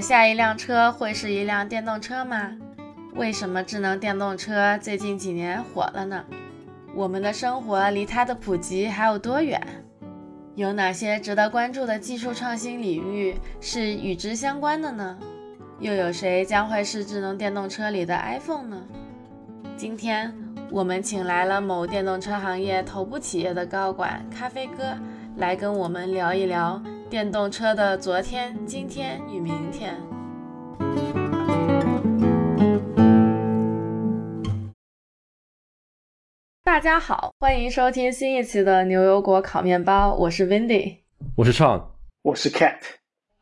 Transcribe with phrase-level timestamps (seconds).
[0.00, 2.56] 下一辆车会是一辆电动车吗？
[3.14, 6.24] 为什么智能电动车最近几年火了呢？
[6.94, 9.60] 我们的生活离它的普及还有多远？
[10.54, 15.16] 有哪些值得关注的技术创新领域是与之相关的呢？
[15.80, 18.82] 又有谁将会是智能电动车里的 iPhone 呢？
[19.76, 20.34] 今天
[20.70, 24.96] 我们请来了某电动车行业头部企业的高管咖啡哥，
[25.36, 29.96] 来跟我们聊一聊电动车的昨天、今天与明天。
[36.62, 40.98] 大家好，欢迎收听新一期的牛油果烤面包，我是 Wendy，
[41.34, 41.82] 我是 Chang，
[42.20, 42.76] 我是 Cat。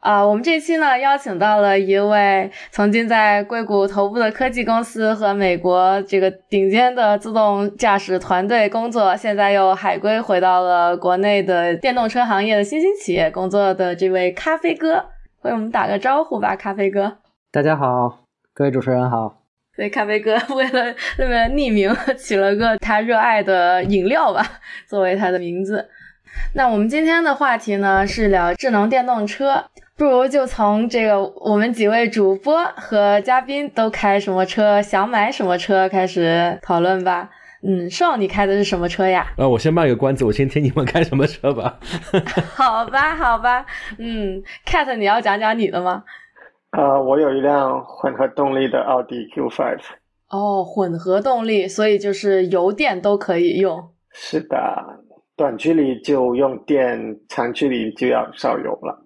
[0.07, 15.07] 啊，我们这期呢邀请到了一位曾经在硅谷头部的科技公司和美国这个顶尖的自动驾驶团队工作，现在又海归回到了国内的电动车行业的新兴企业工作的这位咖啡哥，
[15.43, 17.19] 为我们打个招呼吧，咖啡哥。
[17.51, 18.21] 大家好，
[18.55, 19.43] 各位主持人好。
[19.77, 24.47] 对，咖啡哥 为了为了匿名起了个他热爱的饮料吧，
[24.87, 25.89] 作为他的名字。
[26.55, 29.65] 那我们今天的话题呢是聊智能电动车，
[29.99, 37.31] 不如就从这个我们几位主播和嘉宾都开什么车，想买什么车开始讨论吧。
[37.63, 39.27] 嗯，少你开的是什么车呀？
[39.39, 41.79] 呃，我先卖个关子，我先听你们开什么车吧。
[42.55, 43.65] 好吧，好吧。
[43.99, 46.05] 嗯，Cat，你要讲讲你的吗？
[46.73, 49.79] 呃，我有一辆混合动力的奥迪 Q5。
[50.29, 53.83] 哦，混合动力，所以就是油电都可以用。
[54.13, 54.57] 是的，
[55.35, 59.06] 短距离就用电，长距离就要烧油了。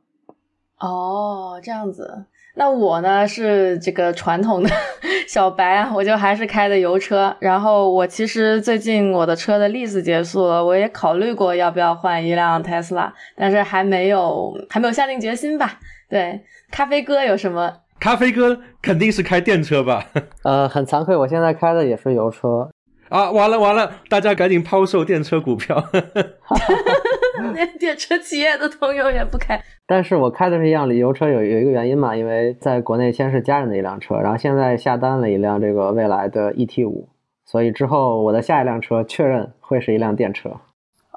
[0.80, 2.24] 哦，这样子。
[2.54, 4.68] 那我呢是这个传统的
[5.28, 7.34] 小白，我就还是开的油车。
[7.38, 15.78] 然后我其实最近我的车的 lease 结束了，我也考虑过要不要换一辆 Tesla，但是还没有还没有下定决心吧。
[16.08, 16.40] 对。
[16.70, 17.72] 咖啡哥有什么？
[17.98, 20.06] 咖啡哥肯定是开电车吧？
[20.44, 22.70] 呃，很惭愧，我现在开的也是油车。
[23.10, 25.84] 啊，完了完了，大家赶紧抛售电车股票。
[27.52, 29.60] 连电车企业的通用也不开。
[29.86, 37.08] 但是我开的是一辆旅游车，有有一个原因嘛，因为在国内先是家人的一辆车，然后现在下单了一辆这个未来的 ET 五，
[37.44, 40.50] 所以之后我的下一辆车确认会是一辆电车。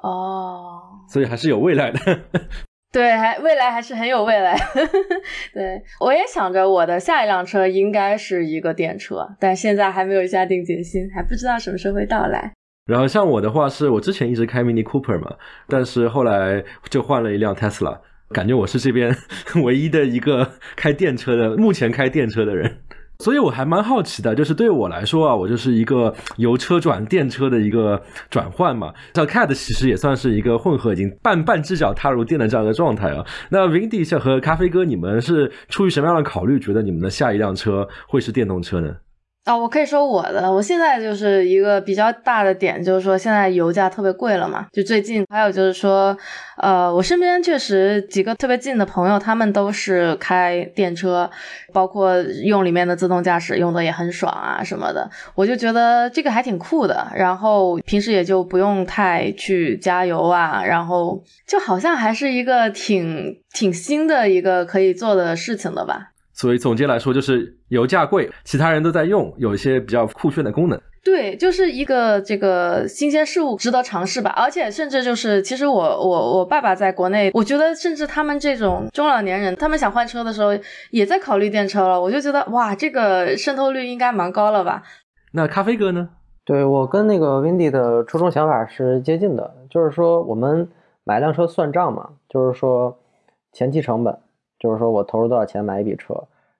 [0.02, 1.98] 哦，所以还是有未来的。
[2.94, 4.56] 对，还未来还是很有未来。
[5.52, 12.52] 对我也想着我的下一辆车应该是一个电车，但现在还没有下定决心，还不知道什么时候会到来。
[12.86, 15.34] 然后像我的话，是我之前一直开 Mini Cooper 嘛，
[15.66, 17.98] 但是后来就换了一辆 Tesla，
[18.30, 19.12] 感觉我是这边
[19.64, 22.78] 唯一的一个开电车的，目前开电车的人。
[23.20, 28.92] 所以我还蛮好奇的，就是对我来说啊，我就是一个由车转电车的一个转换嘛。
[29.14, 33.24] 像 Cat 其实也算是一个混合，已经半半只脚踏入电的这样一个状态啊。
[33.50, 38.94] 那 Windy 和咖啡哥，你们是出于什么样的考虑，觉得你们的下一辆车会是电动车呢？
[39.44, 44.66] 啊，我可以说我的，我现在就是一个比较大的点，就是说现在油价特别贵了嘛。
[44.72, 46.16] 就最近，还有就是说，
[46.56, 51.30] 呃，我身边确实几个特别近的朋友，他们都是开电车，
[51.74, 55.10] 包括用里面的自动驾驶，用的也很爽啊什么的。
[55.34, 66.12] 我就觉得这个还挺酷的，然后平时也就不用太去加油啊，然后就好像还是一个挺挺新的一个可以做的事情的吧。
[66.34, 70.78] 所以总结来说，就是油价贵，其他人都在用，有一些比较酷炫的功能。
[71.04, 74.30] 对，就是一个这个新鲜事物，值得尝试吧。
[74.30, 80.58] 而且甚至就是，其实我我我爸爸在国内，我觉得甚至他们这种中老年人，他们想换车的时候，
[80.90, 82.00] 也在考虑电车了。
[82.00, 84.82] 我就觉得哇，这个渗透率应该蛮高了吧？
[85.32, 86.08] 那咖啡哥呢？
[86.46, 90.68] 对我跟那个 Windy 的初衷想法是接近的，就是说我们
[91.04, 92.98] 买辆车算账嘛，就是说
[93.52, 94.18] 前期成本。
[94.64, 96.14] 就是说我投入多少钱买一笔车，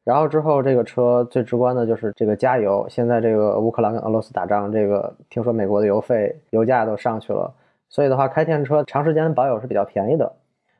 [0.05, 2.85] 然后之后这个车最直观的就是这个加油。
[2.87, 7.51] 现在这个乌克兰跟俄罗斯打仗，这个听说美国的油费、油价都上去了，
[7.89, 10.31] 所以的话开电车长时间保有是比较便宜的。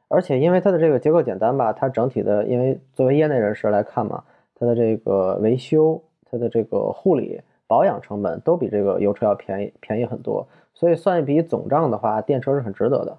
[0.09, 4.23] 而且因为它的这个结构简单吧，它整体的，因为作为业内人士来看嘛，
[4.55, 5.99] 它的这个维修、
[6.31, 13.17] 它的这个护理、保养成本都比这个油车要便宜便宜很多，所以算一笔总账的话，电车是很值得的。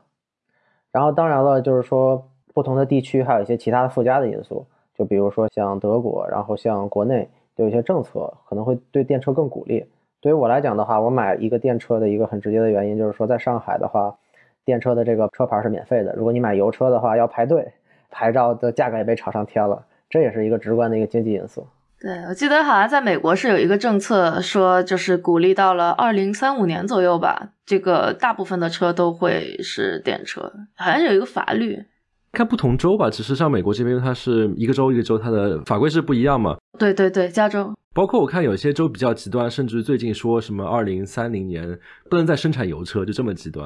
[0.92, 2.24] 然后当然了，就是说。
[2.56, 4.66] 不同的地区还有一些其他的附加的因素，
[4.98, 9.86] 就比如说像德国，然后像国内有一些政策可能会对电车更鼓励。
[10.22, 14.16] 对于我来讲的话，我买一个电车的一个很直接的原因就是说，在上海的话，
[14.64, 16.14] 电车的这个车牌是免费的。
[16.16, 17.74] 如果你买油车的话，要排队，
[18.10, 21.68] 牌照的价格也被炒上天了，这也是一个直观的一个经济因素。
[22.00, 31.84] 对，我记得好像在美国是有一个政策，说就是鼓励到了二零三五年左右吧，这个大部分的车都会是电车，好像有一个法律。
[32.36, 36.56] 看不同州吧，只是像美国这边，它是一个州一个州，它的法规是不一样嘛。
[36.78, 37.74] 对对对，加州。
[37.94, 41.80] 包括我看有些州比较极端，甚至最近说什么二零三零年
[42.10, 43.66] 不能再生产油车，就这么极端。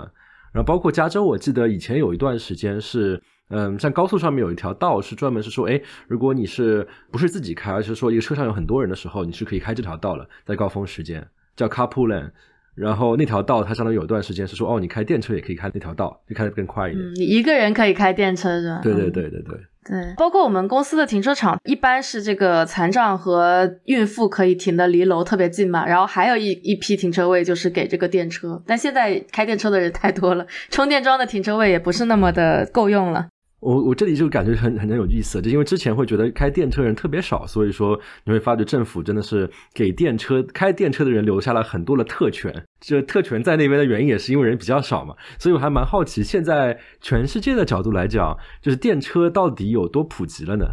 [0.54, 12.31] 然后包括加州，我记得以前有一段时间是，嗯，像高速上面有一条道是专门是说，哎，如果你是不是自己开，而是说一个车上有很多人的时候，你是可以开这条道了，在高峰时间叫 carpool lane。
[12.79, 17.05] 然后那条道它相当于有段时间是说，哦，你开电车也可以开那条道，就开得更快一点。
[17.05, 18.79] 嗯，你一个人可以开电车是吧？
[18.81, 19.59] 对对对对对。
[19.85, 33.27] 对，包括我们公司的停车场，一般是这个残障和孕妇可以停的离楼特别近嘛，然后还有一一批停车位就是给这个电车，但现在开电车的人太多了，充电桩的停车位也不是那么的够用了。
[33.59, 42.53] 我我这里就感觉很很有意思，就因为之前会觉得开电车人特别少，所以说你会发觉政府真的是给电车开电车的人留下了很多的特权。
[42.79, 50.65] 这特权在那边的原因也是因为人比较少嘛，所以我还蛮好奇，现在全世界的角度来讲，就是电车到底有多普及了呢？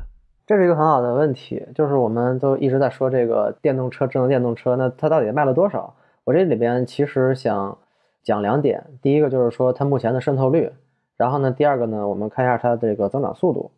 [0.47, 5.97] 这是一个很好的问题，就是我们都一直在说这个电动车、智能电动车，那它到底卖了多少？
[6.23, 7.77] 我这里边其实想
[8.23, 10.71] 讲两点，第一个就是说它目前的渗透率。
[11.17, 13.71] 然后呢，第二个呢，我们看一下它这个增长速度。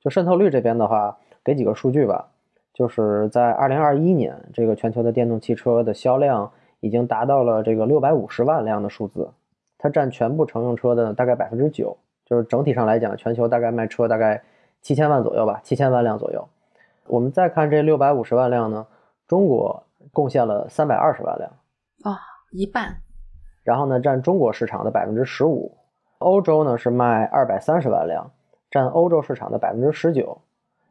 [0.00, 2.28] 就渗透率这边的话，给几个数据吧。
[2.72, 6.50] 就是在二零二一年，这个全球的电动汽车的销量
[6.80, 9.30] 已经达到了这个六百五十万辆的数字，
[9.78, 11.96] 它占全部乘用车的大概百分之九。
[12.24, 14.42] 就是整体上来讲，全球大概卖车大概
[14.80, 16.48] 七千万左右吧，七千万辆左右。
[17.06, 18.86] 我们再看这六百五十万辆呢，
[19.26, 21.50] 中国贡献了三百二十万辆，
[22.02, 22.18] 啊，
[22.52, 22.96] 一半。
[23.64, 25.76] 然后呢，占中国市场的百分之十五。
[26.18, 28.30] 欧洲呢是卖二百三十万辆，
[28.70, 30.40] 占欧洲市场的百分之十九。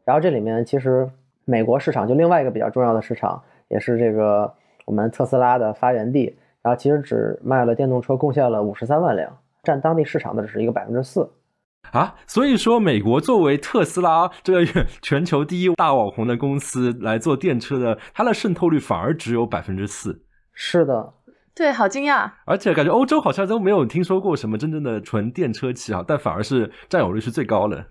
[0.03, 1.09] 然后这里面其实
[1.45, 4.53] 美国市场就另外一个比较重要的市场，也是这个
[4.85, 6.37] 我们特斯拉的发源地。
[6.61, 11.29] 然后其实只卖了电动车贡献了五十三万辆，占当地市场的只是一个百分之四。
[11.91, 14.65] 啊，所以说美国作为特斯拉这个
[15.01, 20.23] 全球第一大网红的公司来做电车的，它的渗透率反而只有百分之四。
[20.53, 21.13] 是的。
[21.55, 22.29] 对，好惊讶！
[22.45, 27.85] 而且感觉欧洲好像都没有听说过什么真正的纯电车企啊，但反而是占有率是最高的。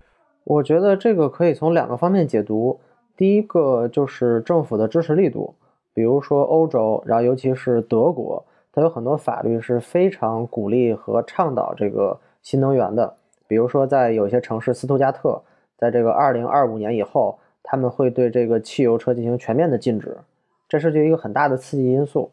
[0.44, 2.78] 我觉得这个可以从两个方面解读。
[3.16, 5.54] 第一个就是政府的支持力度，
[5.94, 13.16] 比如说欧洲，然后尤其是德国，它有很多法律是非常鼓励和倡导这个新能源的。
[13.46, 15.40] 比如说在有些城市，斯图加特，
[15.78, 20.18] 在这个二零二五年以后，他们会对这个汽油车进行全面的禁止，
[20.68, 22.30] 这是就一个很大的刺激因素。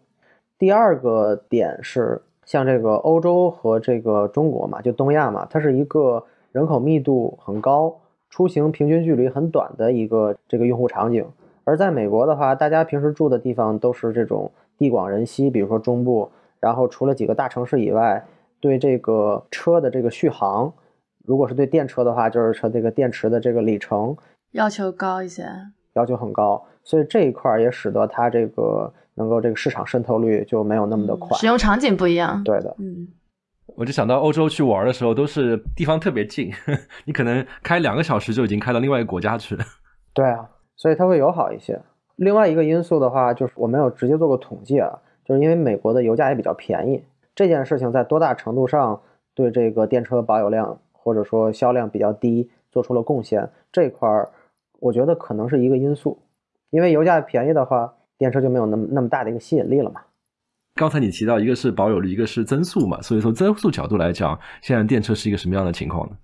[0.62, 8.00] 第二个点是，像这个欧洲和这个中国嘛，就东亚嘛，它是一个人口密度很高、
[8.30, 11.26] 出行平均距离很短的一个这个用户场景。
[11.64, 16.30] 而在美国的话，大家平时住的地方都是这种地广人稀，比如说中部，
[16.60, 18.24] 然后除了几个大城市以外，
[18.60, 20.72] 对这个车的这个续航，
[21.26, 24.16] 如果是对电车的话，就是说这个电池的这个里程
[24.52, 25.44] 要求高一些，
[25.94, 28.94] 要求很高，所以这一块也使得它这个。
[29.22, 32.44] 能够这个市场渗透率就没有那么的快，使用场景不一样。
[32.44, 33.08] 对的，嗯，
[33.76, 36.52] 我就想到欧洲去玩的时候，都是地方特别近，
[37.06, 39.64] 你可能开两个小时就已经开到另外一个国家去了。
[40.14, 41.80] 对啊，所以它会友好一些。
[42.16, 47.04] 另外一个因素的话，就是我没有直接做过统计啊，就是因为美国的油价也比较便宜，
[47.36, 49.00] 这件事情在多大程度上
[49.34, 54.30] 对这个电车保有量或者说销量比较低做出了贡献，这块儿
[54.80, 56.20] 我觉得可能是一个因素，
[56.72, 57.94] 因为油价便宜的话。
[58.22, 60.00] 电车就没有那么那么大的一个吸引力了嘛？
[60.76, 66.16] 刚才你提到一个是保有率，一个是增速嘛，所以从增速角度来讲，现在电车是一个什么样的情况呢？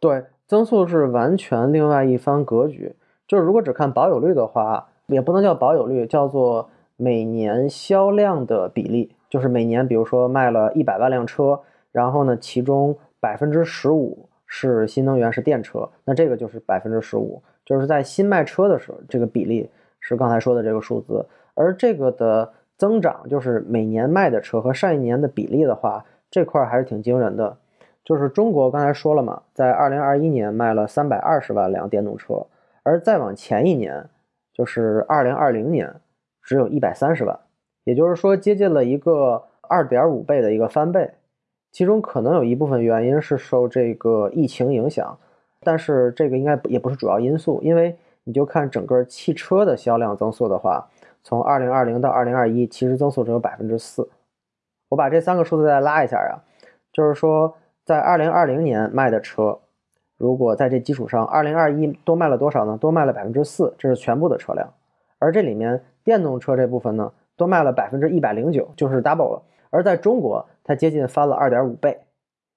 [0.00, 2.96] 对，增速是完全另外一番格局。
[3.28, 9.14] 就是如果只看保有率的话，也不能叫保有率，叫做每年销量的比例。
[9.28, 11.60] 就是每年，比如说卖了一百万辆车，
[11.92, 21.24] 然后呢，其中百分之十五是新能源，是电车，那这个就是百分之十五，就是在新卖车的时候，这个比例是刚才说的这个数字。
[21.54, 27.56] 而这个的增长，就是每年卖的车和上一年的比例的话，这块还是挺惊人的。
[28.04, 32.46] 就是中国刚才说了嘛，在二零二一年卖了三百二十万辆电动车，
[32.82, 34.08] 而再往前一年，
[34.52, 35.94] 就是二零二零年，
[36.42, 37.38] 只有一百三十万，
[37.84, 41.12] 也就是说接近了一个二点五倍的一个翻倍。
[41.70, 45.16] 其中可能有一部分原因是受这个疫情影响，
[45.60, 50.88] 但是这个应该也不是主要因素，因为你就看整个汽车的销量增速的话。
[51.22, 54.08] 从二零二零到二零二一，其实增速只有百分之四。
[54.88, 56.44] 我把这三个数字再拉一下啊，
[56.92, 59.60] 就是说，在二零二零年卖的车，
[60.18, 62.76] 如果在这基础上，二零二一多卖了多少呢？
[62.76, 64.72] 多卖了百分之四，这是全部的车辆。
[65.18, 69.42] 而这里面电动车这部分呢，多卖了百分之一百零九，就是 double 了。
[69.70, 72.00] 而在中国，它接近翻了二点五倍。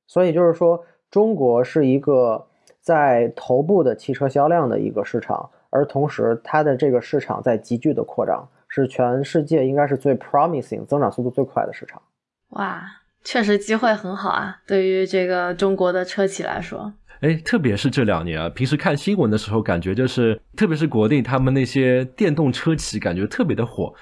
[0.08, 2.46] 所以就是说，中国是一个
[2.82, 8.48] 在头部的汽车销量的一个市场，而同时它的这个市场在急剧的扩张，
[8.84, 12.02] 是全世界应该是最 promising 增长速度最快的市场。
[12.50, 12.84] 哇，
[13.24, 16.94] 确实机会很好啊，对于这个中国的车企来说。
[17.22, 23.94] 哎，特别是这两年啊，平时看新闻的时候，感觉就是，特别是国内他们那些电动车企，感觉特别的火。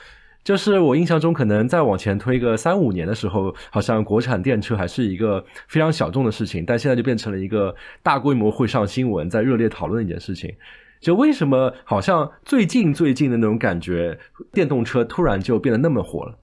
[0.43, 10.53] 就是我印象中，可能再往前推个三五年的时候，好像国产电车还是一个非常小众的事情，但现在就变成了一个大规模会上新闻、在热烈讨论的一件事情。
[11.03, 14.17] 就为什么好像最近最近的那种感觉，
[14.51, 16.35] 电动车突然就变得那么火了？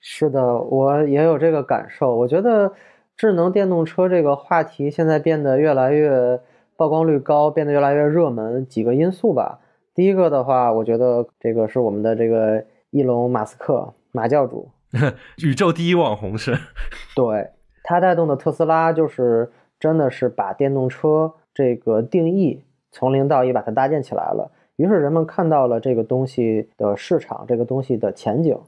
[0.00, 2.16] 是的，我也有这个感受。
[2.16, 2.72] 我觉得。
[3.18, 6.38] 智能电动车这个话题现在变得越来越
[6.76, 8.66] 曝光率高，变得越来越热门。
[8.66, 9.58] 几个因素吧。
[9.94, 14.68] 第一个的话，我觉得这个是我们的这个伊隆马斯克马教主，
[15.38, 16.58] 宇宙第一网红是。
[17.14, 17.48] 对
[17.82, 22.62] 他带动的特斯拉，就是真的是把电动车这个定义
[22.96, 24.50] 从零到一把它搭建起来了。
[24.76, 28.58] 于是人们看到了这个东西的市场，这个东西的前景。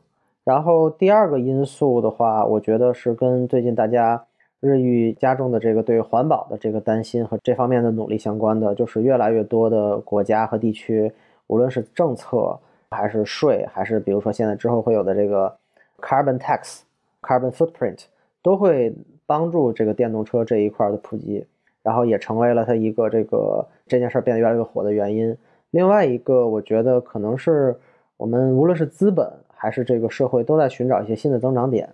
[0.45, 4.23] 然后第二个因素的话，我觉得是跟最近大家。
[4.61, 11.13] 日益加重的这个对环保的这个担心和这方面的努力相关的，就是越来越多的国家和地区，
[11.47, 12.59] 无论是政策
[12.91, 15.57] 还是税，还是比如说现在之后会有的这个
[16.01, 16.81] carbon tax、
[17.23, 18.07] carbon footprint，
[18.43, 18.93] 都会
[19.27, 21.47] 帮助这个电动车这一块的普及，
[21.85, 25.37] 然后也成为了它一个这个这件事变得越来越火的原因。
[25.71, 27.77] 另外一个，我觉得可能是
[28.17, 31.89] 我们无论是资本还是这个社会都在寻找一些新的增长点，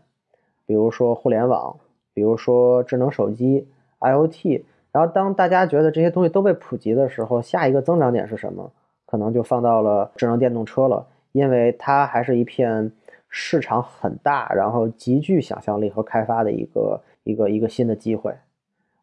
[0.66, 1.76] 比如说互联网。
[2.16, 3.66] 比如说智能手机、
[3.98, 8.70] IOT，然后当大家觉得这些东西都被普及的时候，下一个增长点是什么？
[9.04, 12.92] 可能就放到了智能电动车了，因为它还是一片
[13.28, 18.32] 市场很大，然后极具想象力和开发的一个一个一个新的机会。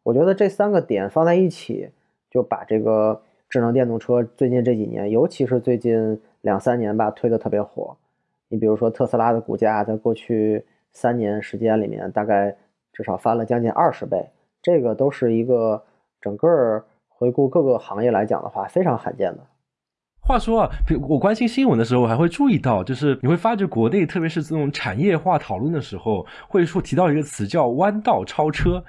[0.04, 1.90] 我觉得这三个点放在一起，
[2.32, 7.96] 就把这个智能电动车最近这几年，尤其是最近两三年吧，推得特别火。
[8.48, 12.56] 你比如说特斯拉的股价，在过去三年时间里面，大概。
[12.94, 14.22] 至少翻了将近二十倍，
[14.60, 15.82] 这个都是一个
[16.20, 19.38] 整个回顾各个行业来讲的话，非常罕见的。
[20.20, 20.70] 话说啊，
[21.08, 28.84] 我关心新闻的时候，我还会注意到，就是你会发觉国内，特别是这种产业化讨论的时候，会说提到一个词叫“弯道超车”。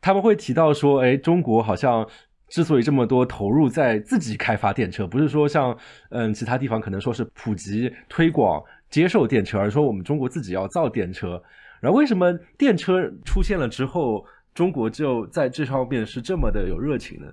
[0.00, 2.08] 他们会提到说，哎，中国好像
[2.48, 5.76] 之所以这么多投入在自己开发电车，不是说像
[6.10, 11.42] 嗯其他地方可能说是普及推广接受电车，而是说我们中国自己要造电车。
[11.80, 14.24] 然后为什么电车出现了之后，
[14.54, 17.26] 中国就在这方面是这么的有热情呢？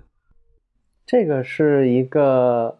[1.06, 2.78] 这个是一个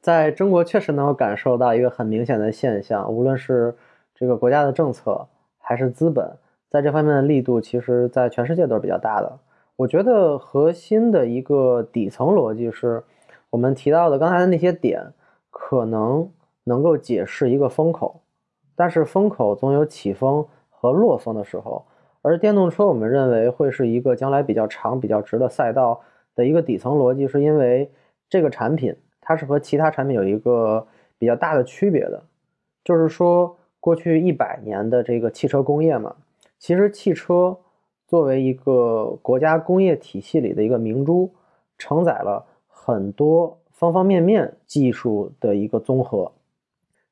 [0.00, 3.74] 在中国确实能够感受到一个很明显的现象，无论是
[4.14, 5.26] 这个国家的政策
[5.58, 6.36] 还是资本，
[6.70, 9.38] 在这方面的力度，其实在全世界都是比较大的。
[9.76, 13.04] 我觉得核心的一个底层逻辑是
[13.50, 15.12] 我们提到的刚才的那些点，
[15.50, 16.30] 可能
[16.64, 18.22] 能够解释一个风口，
[18.76, 20.46] 但是风口总有起风。
[20.84, 21.86] 和落风的时候，
[22.20, 25.98] 而电动车我们认为会是一个将来比较长、比较直的赛道
[26.34, 27.90] 的一个底层逻辑，是因为
[28.28, 32.22] 这个产品它是和其他产品有一个比较大的区别的，
[32.84, 36.16] 就是说过去一百年的这个汽车工业嘛，
[36.58, 37.56] 其实汽车
[38.06, 41.34] 作为一个国家工业体系里的一个明珠，
[41.78, 46.32] 承载了很多方方面面技术的一个综合。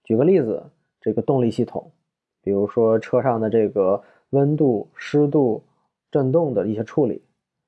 [0.04, 0.64] 举个例子，
[1.00, 1.90] 这个动力系统。
[2.42, 5.62] 比如说车上的这个温度、湿度、
[6.10, 7.22] 震动的一些处理，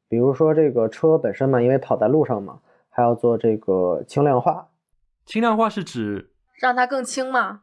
[0.09, 4.69] 比如说这个车本身嘛，因为跑在路上嘛，还要做这个轻量化。
[5.25, 7.63] 轻量化是指让它更轻吗？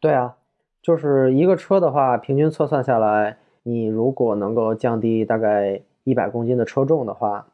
[0.00, 0.36] 对啊，
[0.82, 7.46] 就是一个车的话，平均测算下来，你如果能够降低大概一百公斤的车重的话，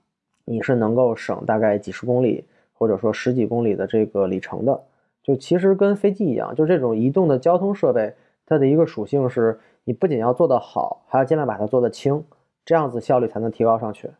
[0.45, 4.83] 你是能够省大概几十公里或者说十几公里的这个里程的。
[5.23, 8.13] 就其实跟飞机一样，就这种移动的交通设备。
[8.45, 12.25] 它的一个属性是，你不仅要做得好，还要尽量把它做得轻，
[12.65, 14.11] 这样子效率才能提高上去。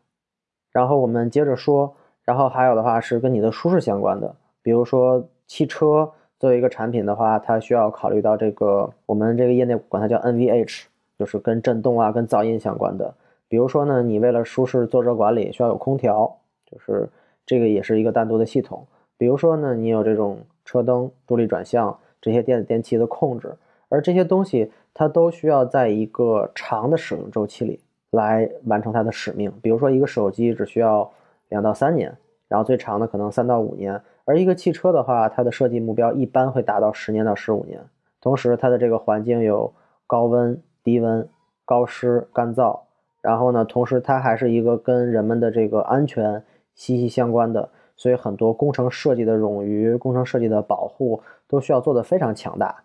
[0.71, 1.93] 然后我们接着说，
[2.23, 10.83] 然后还有的话是跟你的舒适相关的，比如说汽车作为一个产品的话，它需要考虑到这个我们这个业内管它叫 NVH，
[11.21, 13.13] 就是跟震动啊、跟噪音相关的。
[13.47, 16.35] 比如说呢，你为了舒适坐车管理需要有空调，
[16.65, 17.07] 就是
[17.45, 18.83] 这个也是一个单独的系统。
[19.19, 23.53] 比如说呢，你有这种车灯、助力转向这些电子电器的控制。
[23.87, 29.53] 而这些东西，它都需要在一个长的使用周期里来完成它的使命。
[29.61, 31.11] 比如说，一个手机只需要
[31.49, 34.01] 两到三年，然后最长的可能三到五年。
[34.25, 37.79] 而一个汽车的话，它的设计目标一般会达到十年到十五年。
[38.21, 39.71] 同时，它的这个环境有
[40.07, 41.27] 高温、低温、
[41.65, 42.81] 高湿、干燥。
[43.21, 52.83] 然后呢，同时它还是一个跟人们的这个安全息息相关的，所以很多工程设计的冗余、工程设计的保护都需要做得非常强大。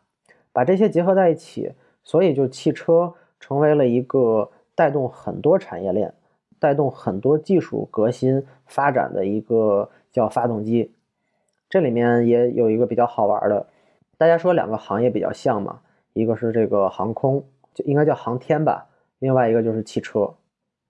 [0.53, 1.73] 把这些结合在一起，
[2.05, 6.12] 所以就汽车成为了一个带动很多产业链、
[6.59, 10.93] 带动很多技术革新发展的一个叫发动机。
[11.69, 13.67] 这里面也有一个比较好玩的，
[14.19, 15.81] 大家说两个行业比较像嘛，
[16.12, 17.45] 一个是这个航空，
[17.76, 18.87] 就应该叫航天吧，
[19.18, 20.33] 另外一个就是汽车，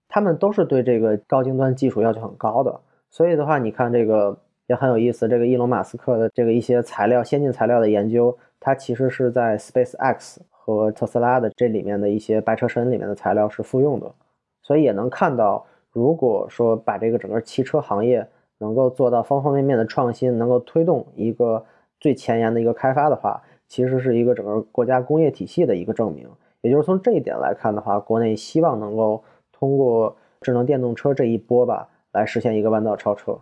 [0.09, 2.81] 他们都是对这个高精端技术要求很高的。
[3.11, 4.38] 所以的话，你看这个
[4.69, 14.14] 也很有意思，这个伊隆马斯克的这个一些材料、先进材料的研究，它其实是在 Space X 和特斯拉的这里面的一些白车身里面的材料是复用的。
[14.62, 18.26] 所以也能看到，如果说把这个整个汽车行业
[18.59, 21.64] 能够做到方方面面的创新，能够推动一个
[21.99, 26.28] 最前沿的一个开发的话，其实是一个整个国家工业体系的一个证明。
[26.67, 33.39] 也就是从这一点来看的话，国内希望能够通过智能电动车这一波吧，来实现一个弯道超车。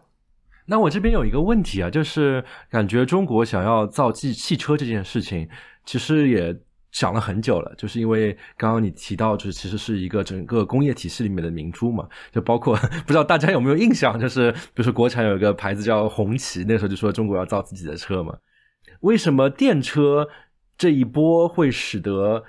[0.66, 5.48] 那我这边有一个问题啊，就是感觉中国想要造汽汽车这件事情，
[5.84, 6.56] 其实也
[6.90, 7.74] 想了很久了。
[7.76, 18.34] 就是因为刚刚你提到，就是其实是一个整个工业体系里面的明珠嘛，就包括 不知道大家有没有印象，就是比如说国产有一个牌子叫红旗，那时候就说中国要造自己的车嘛。
[19.00, 20.26] 为什么电车
[20.78, 22.42] 这一波会使得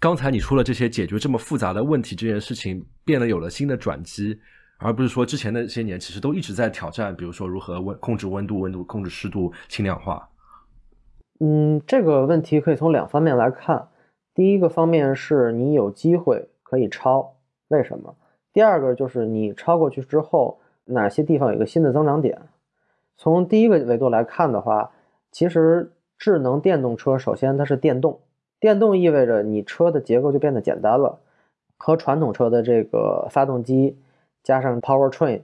[0.00, 4.40] 刚才你说了这些解决这么复杂的问题这件事情变得有了新的转机？
[4.78, 10.26] 而不是说之前那些年其实都一直在挑战，比如说如何温控制温度、温度控制湿度、轻量化。
[11.38, 13.88] 嗯，这个问题可以从两方面来看。
[14.34, 17.36] 第一个方面是你有机会可以超，
[17.68, 18.16] 为什么？
[18.54, 22.40] 第二个就是你超过去之后，哪些地方有一个新的增长点？
[23.18, 24.92] 从第一个维度来看的话，
[25.30, 28.18] 其实智能电动车首先它是电动，
[28.60, 31.18] 电动意味着你车的结构就变得简单了，
[31.78, 33.98] 和传统车的这个发动机
[34.42, 35.40] 加上 powertrain，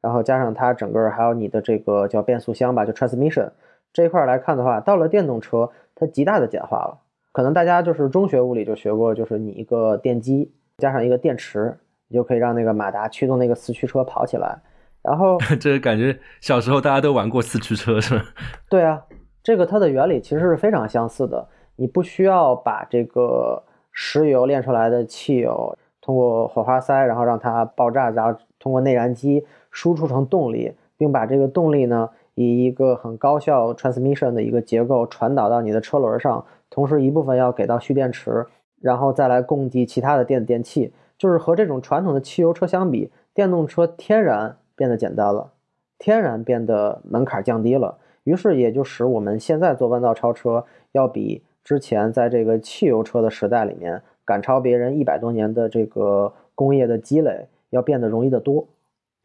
[0.00, 3.50] 然后加上它整个还有你的这个叫变速箱吧，就 transmission
[3.92, 6.98] 这一块来看的话，到了电动车它极大的简化了。
[7.32, 11.76] 可能大家就是中学物理就学过，就是你一个电机加上一个电池，
[12.08, 14.56] 你就可以让那个马达驱动那个四驱车跑起来。
[15.02, 18.24] 然后 这感觉小时候大家都玩过四驱车是吧？
[18.70, 19.02] 对啊，
[19.42, 21.46] 这个它的原理其实是非常相似的。
[21.76, 38.46] 你不需要把这个石油炼出来的汽油通过火花塞，然后让它爆炸，然后通过内燃机输出成动力，并把这个动力呢以一个很高效 transmission 的一个结构传导到你的车轮上，同时一部分要给到蓄电池，
[38.80, 40.92] 然后再来供给其他的电子电器。
[41.16, 45.52] 就是和这种传统的汽油车相比，电动车天然变得简单了，
[45.96, 58.68] 天然变得门槛降低了，于是也就使我们现在做弯道超车要比之前在这个汽油车的时代里面赶超别人一百多年的这个工业的积累要变得容易得多，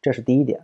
[0.01, 0.61] 这是第一点。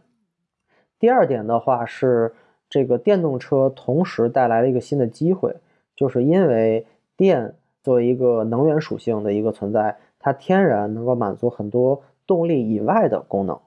[0.98, 2.34] 第二点的话是
[2.70, 5.58] 这个电动车同时带来了一个新的机会，
[5.96, 13.60] 就是因为电作为一个能源属性的一个存在，它天然能够满足很多动力以外的功能。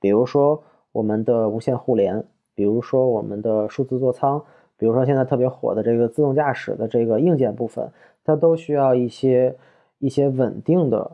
[0.00, 0.62] 比如说
[0.92, 4.44] 我们的无线互联，比如说我们的数字座舱，
[4.80, 7.92] 比如说现在特别火的这个自动驾驶的这个硬件部分，
[8.24, 9.54] 它都需要一些
[9.98, 11.10] 一些稳定的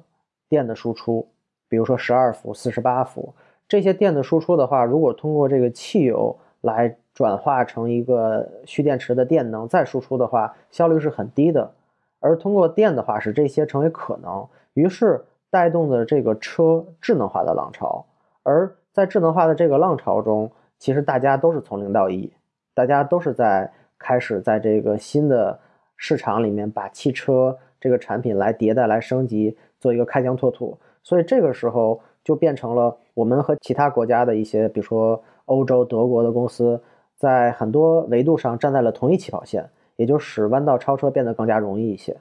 [0.49, 1.27] 电的输出，
[1.69, 3.35] 比如说十二伏、四十八伏
[3.67, 11.73] 这些电的输出的话，如果通过这个汽油来转化成一个蓄电池的电能再输出的话，效率是很低的。
[12.21, 18.07] 而通过电的话，使这些成为可能，于是带动的这个车智能化的浪潮。
[18.45, 22.33] 而在智能化的这个浪潮中，其实大家都是从零到一，
[22.77, 25.59] 大家都是在开始在这个新的
[25.97, 30.79] 市场里面把汽车这个产品来迭代、来升级，做一个开疆拓土。
[31.03, 36.79] 所以这个时候就变成了我们和其他国家的一些，比如说欧洲、德国的公司，
[37.17, 42.15] 在很多维度上站在了同一起跑线，也就使弯道超车变得更加容易一些。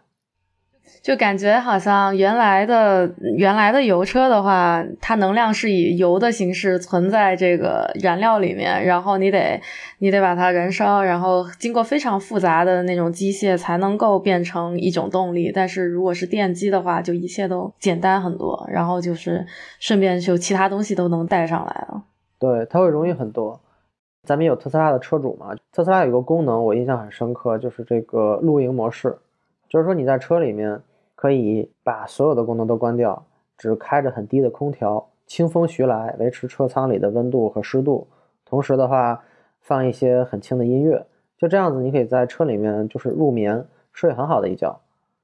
[1.02, 9.62] 就感觉好像原来的原来的油车的话，它能量是以油的形式存在这个燃料里面，然后你得
[10.00, 15.52] 你得把它燃烧，然后经过非常复杂的那种机械才能够变成一种动力。
[15.54, 19.45] 但是如果是电机的话，就一切都简单很多，然后就是
[19.80, 22.04] 顺便就其他东西都能带上来了。
[22.39, 23.62] 对，它会容易很多。
[24.24, 25.56] 咱们有特斯拉的车主嘛？
[25.71, 29.15] 特斯拉有个功能我印象很深刻，就是这个露营模式。
[29.69, 30.80] 就是说你在车里面
[31.15, 33.25] 可以把所有的功能都关掉，
[33.58, 38.08] 只开着很低的空调，清风徐来，维持车舱里的温度和湿度。
[38.45, 39.23] 同时的话，
[39.62, 41.06] 放一些很轻的音乐，
[41.38, 44.80] 就这样子，你可以在车里面就是入眠，睡很好的一觉。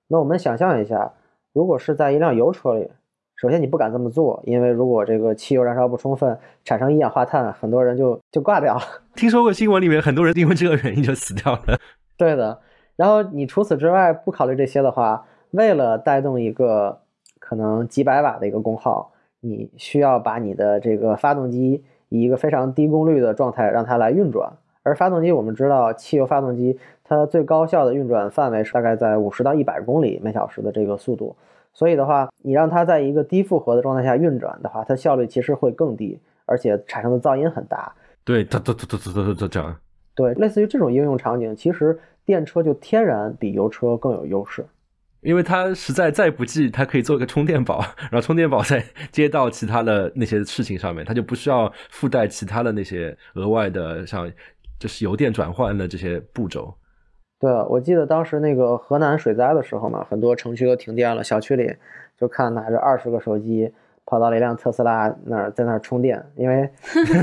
[0.08, 1.14] 那我们想象一下，
[1.54, 2.90] 如果是在一辆油车里，
[3.36, 8.82] 首先你不敢这么做，因为如果这个汽油燃烧不充分，产生一氧化碳，很多人就就挂掉了。
[9.16, 11.80] 听说过新闻里面很多人因为这个原因就死掉了。
[12.18, 12.60] 对的。
[12.96, 17.00] 然后你除此之外不考虑这些的话，为了带动一个
[17.40, 24.52] 可能几百瓦的一个功耗，你需要把你的这个发动机以一个非常低功率的状态让它来运转。
[24.84, 31.36] 而发动机我们知道，汽油发动机它最高效的运转范围是大概在五十到一百公里每小时的这个速度。
[31.74, 37.94] 所以的话，你让它在一个低负荷的状态下运转的话，它效率其实会更低，而且产生的噪音很大。
[38.24, 39.76] 对，它它它它它它它这样。
[40.16, 44.66] 对，类似于这种应用场景，其实电车就天然比油车更有优势，
[45.22, 54.30] 因为它实在再不济，它可以做一个充电宝， 然后充电宝再接到其他的那些事情上面，它就不需要附带其他的那些额外的像
[54.80, 56.74] 就是油电转换的这些步骤。
[57.40, 61.74] 对，我记得当时那个河南水灾的时候嘛，很多城区都停电了，小区里
[62.20, 63.72] 就看拿着二十个手机
[64.12, 66.70] 跑到了一辆特斯拉那儿，在那儿充电，因为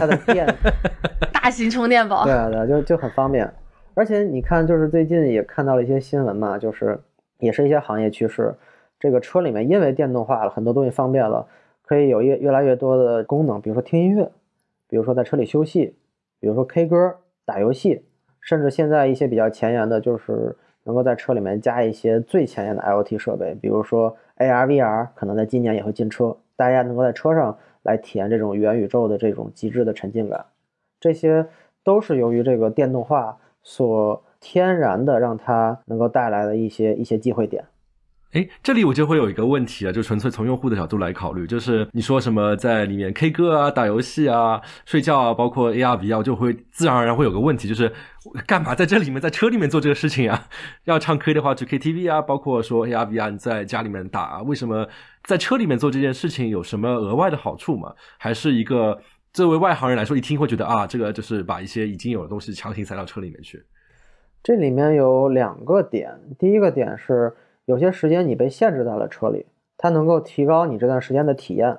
[0.01, 0.47] 它的电
[1.31, 3.47] 大型充电宝，对对，就就很方便。
[3.93, 6.99] 而且你看，就是最近也看到了一些新闻嘛，就是
[7.41, 8.55] 也是一些行业趋势，
[8.99, 11.47] 这个车里面因为电动化了，很多东西方便了，
[11.85, 14.31] 可以有越越来越多的功能，比如说听音乐，
[14.89, 15.95] 比如说在车里休息，
[16.41, 18.03] 比如说 K 歌、打游戏。
[18.41, 30.47] 甚至现在一些比较前沿的，就是能够在车里面加一些最前沿的 IoT 设备，比如说 AR、VR，可能在今年也会进车，大家能够在车上来体验这种元宇宙的这种极致的沉浸感。
[30.99, 31.47] 这些
[31.85, 37.67] 都是由于这个电动化所天然的让它能够带来的一些一些机会点。
[38.33, 47.91] 哎，这里我就会有一个问题啊，就纯粹从用户的角度来考虑，就是你说什么在里面 K 歌啊、打游戏啊、睡觉啊，包括 AR、VR，就会自然而然会有个问题，就是
[48.47, 50.47] 干嘛在这里面在车里面做这个事情啊？
[50.85, 54.87] 要唱 K 的话去 KTV 啊，包括说 AR、VR 你在家里面打，为什么
[55.25, 57.95] 在车里面做这件事情有什么额外的好处吗？
[58.19, 59.01] 还是一个
[59.33, 63.65] 作为外行人来说一听会觉得啊，这个就是把一些已经有的东西强行塞到车里面去？
[64.43, 67.35] 这里面有两个点，第一个点是。
[67.69, 69.45] 有些时间你被限制在了车里，
[69.77, 71.77] 它能够提高你这段时间的体验。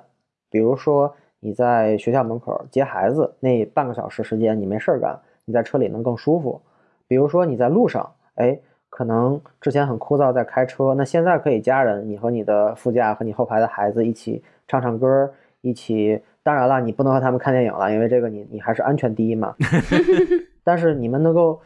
[0.48, 6.60] 比如说你在学校门口接孩子那半个小时时间你没事儿干，你在车里能更舒服。
[7.08, 8.56] 比如说你在路上，哎，
[8.88, 16.22] 可能之前很枯燥在开车，那现在可以家人，你和你的副驾和你后排的孩子一起唱唱歌，一起。
[16.44, 19.56] 当然了，你不能和他们看电影了，因为这个你你还是安全第一嘛。
[20.62, 21.60] 但是你们能够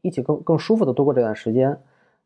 [0.00, 1.76] 一起更更舒服的度过这段时间。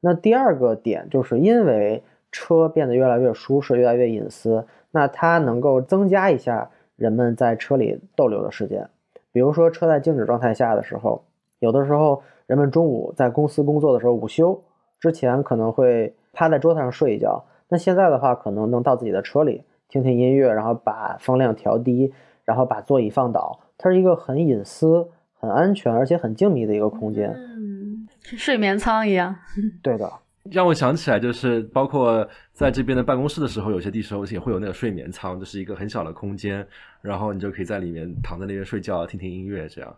[0.00, 8.88] 那第二个点就是因为车变得越来越舒适，越来越隐私，那它能够增加一下人们在车里逗留的时间。
[9.32, 11.24] 比如说车在静止状态下的时候，
[11.58, 14.62] 有的时候人们中午在公司工作的时候，午休
[15.00, 17.44] 之前可能会趴在桌子上睡一觉。
[17.68, 22.12] 那现在的话，可能能到自己的车里听听音乐，然后把风量调低，
[22.44, 27.37] 然后把座椅放倒，它是一个很隐私、很安全而且很静谧的一个空间。
[28.36, 29.34] 睡眠舱一样，
[29.82, 30.10] 对的，
[30.50, 36.66] 让我想起来就是包括在这边的办公室的时候，有些地时候也会有那个睡眠舱，就是一个很小的空间，
[37.02, 39.96] 然后你就可以在里面躺在那边睡觉，听听音乐这样。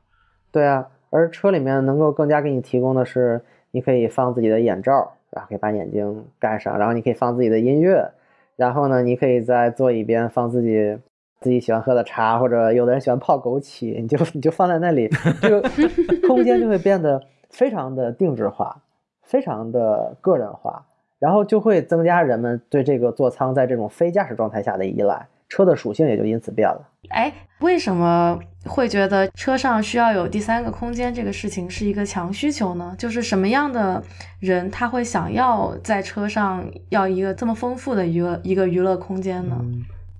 [0.50, 3.40] 对啊，而车里面能够更加给你提供的是，
[3.70, 8.10] 你可以放自己的眼罩，然后可以把眼睛盖上，然后你可以放自己的音乐，
[8.56, 10.98] 然后呢，你可以在座椅边放自己
[11.40, 15.08] 自己喜欢喝的茶，或者有的人喜欢泡枸杞，你就你就放在那里，
[15.40, 15.62] 这个
[16.26, 17.22] 空间就会变得。
[17.50, 18.78] 非常的定制化，
[19.22, 20.86] 非常的个人化，
[21.18, 26.88] 然后就会增加人们对这个座舱在这种非驾驶状态下的依赖，车的属性也就因此变了。
[27.10, 32.94] 哎，为什么会觉得车上需要有第三个空间这个事情是一个强需求呢？
[32.96, 34.02] 就是什么样的
[34.38, 39.56] 人他会想要在车上要一个这么丰富的娱乐一个娱乐空间呢？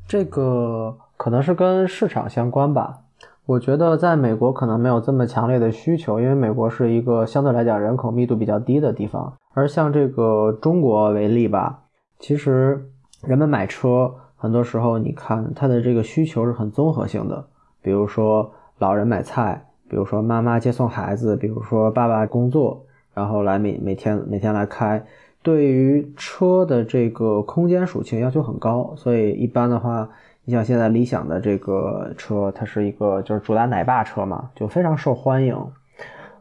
[0.08, 2.98] 这个可能是跟市场相关吧。
[3.50, 9.32] 我觉得在美国可能没有这么强烈的需求，因为美国是一个相对来讲人口密度比较低的地方。
[9.54, 11.80] 而像这个中国为例吧，
[12.20, 12.80] 其实
[13.24, 17.44] 人们买车很多时候，你看他的这个需求是很综合性的。
[17.82, 25.04] 比如说老人买菜，比如说妈妈接送孩子，比如说爸爸工作，然后来每每天每天来开。
[25.42, 30.08] 对于车的这个空间属性要求很高，所以一般的话。
[30.44, 35.56] 你像现在理想的这个车，它是一个就是主打奶爸车嘛，就非常受欢迎。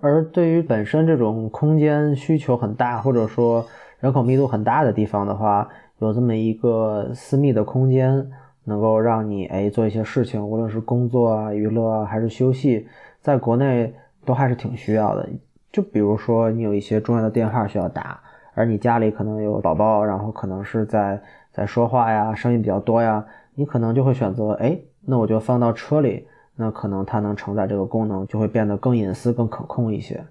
[0.02, 3.66] 而对于本身这种空间需求很大，或者说
[4.00, 5.68] 人口密度很大的地方的话，
[6.00, 8.32] 有这么一个私密的空间，
[8.64, 12.88] 能够让你哎做一些事情，无论是工作啊、娱乐啊，还是休息，
[13.22, 13.94] 在国内
[14.26, 15.28] 都还是挺需要的。
[15.72, 18.20] 就比如说你有一些重要的电话需要打，
[18.56, 21.22] 而你家里可能有宝宝，然后可能是在。
[21.52, 23.26] 在说话呀，声音比较多呀，
[23.60, 30.24] 你可能就会选择，哎，那我就放到车里，那可能它能承载这个功能就会变得更隐私、更可控一些。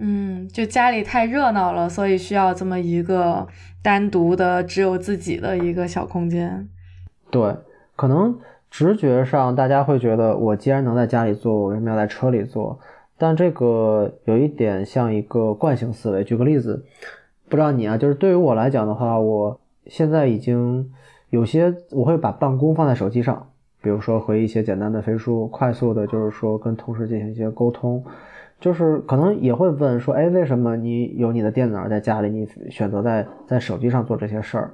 [0.00, 3.46] 嗯，就家里太热闹了，所以需要这么一个
[3.84, 6.68] 单独的、只有自己的一个小空间。
[7.30, 7.54] 对，
[7.94, 8.36] 可能
[8.68, 12.80] 直觉上大家会觉得，我既然能在家里做，我为什么要在车里做？
[13.16, 16.24] 但这个有一点像一个惯性思维。
[16.24, 16.84] 举个例子，
[17.48, 20.90] 不知道你啊，就是对于我来讲的话，我现在已经
[21.30, 23.48] 有些我会把办公放在手机上，
[23.82, 28.04] 比如说回一些简单的飞书，快速的，就是说跟同事进行一些沟通。
[28.58, 34.70] 就是可能也会问说，哎，为什么你有你的电脑在家里，你选择在在手机上做这些事儿？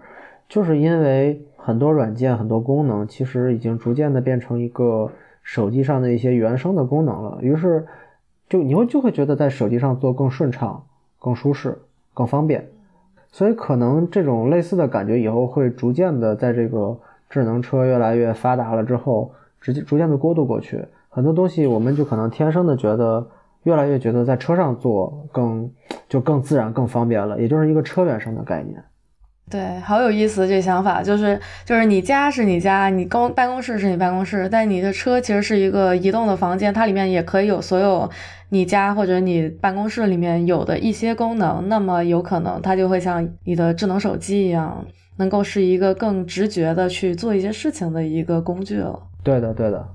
[0.48, 5.10] 就是因为很多软件、很多功能其实已经逐渐的变成一个
[5.42, 7.38] 手机上的一些原生的功能了。
[7.40, 7.86] 于是，
[8.48, 10.84] 就你会就会觉得在手机上做更顺畅、
[11.18, 11.78] 更舒适、
[12.14, 12.68] 更方便。
[13.32, 16.96] 所以可能这种类似的感觉以后会逐渐的在这个
[17.28, 20.84] 智能车越来越发达了之后，直接逐渐的过渡过去。
[21.08, 23.26] 很多东西我们就可能天生的觉得。
[23.64, 25.70] 越来越觉得在车上坐更
[26.08, 28.82] 就更自然、更方便了，也就是一个车原生的概念。
[29.52, 38.08] 对，好有意思，这想法就是就是你家是你家，你公办公室是你办公室，但你的车其实是一个移动的房间，它里面也可以有所有
[38.48, 41.68] 你家或者你办公室里面有的一些功能。
[41.68, 44.82] 那么有可能它就会像你的智能手机一样，
[45.18, 48.98] 能够是一个更直觉的去做一些事情的一个工具了。
[49.22, 49.86] 对的，对的。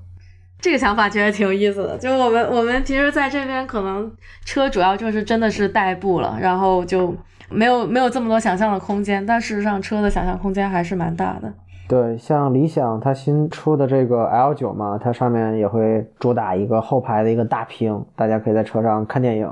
[0.60, 4.10] 这个想法其实挺有意思的，就我们我们其实在这边可能
[4.44, 7.16] 车主要就是真的是代步了，然后就
[7.50, 11.52] 没有没有这么多想象的空间，但事实上车的想象空间还是蛮大的。
[11.88, 19.50] 对，像理想它新出的这个 L 九嘛，它上面也会主打一个后排的一个大屏，大家可以在车上看电影，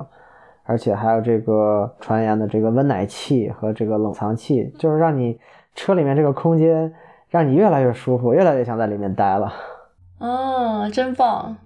[0.65, 5.39] 而且还有这个传言的这个温奶器和这个冷藏器，就是让你
[5.75, 6.93] 车里面这个空间
[7.31, 9.51] 让你越来越舒服，越来越想在里面待了。
[10.19, 11.57] 哦，真棒！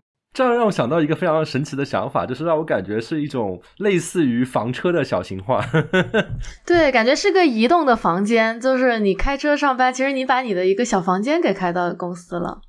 [0.40, 5.62] 这样让我想到一个非常神奇的想法，就是让我感觉是一种类似于房车的小型化。
[6.64, 12.62] 对，感觉是个移动的房间，就是你开车上班，其实你把你的一个小房间给开到公司了。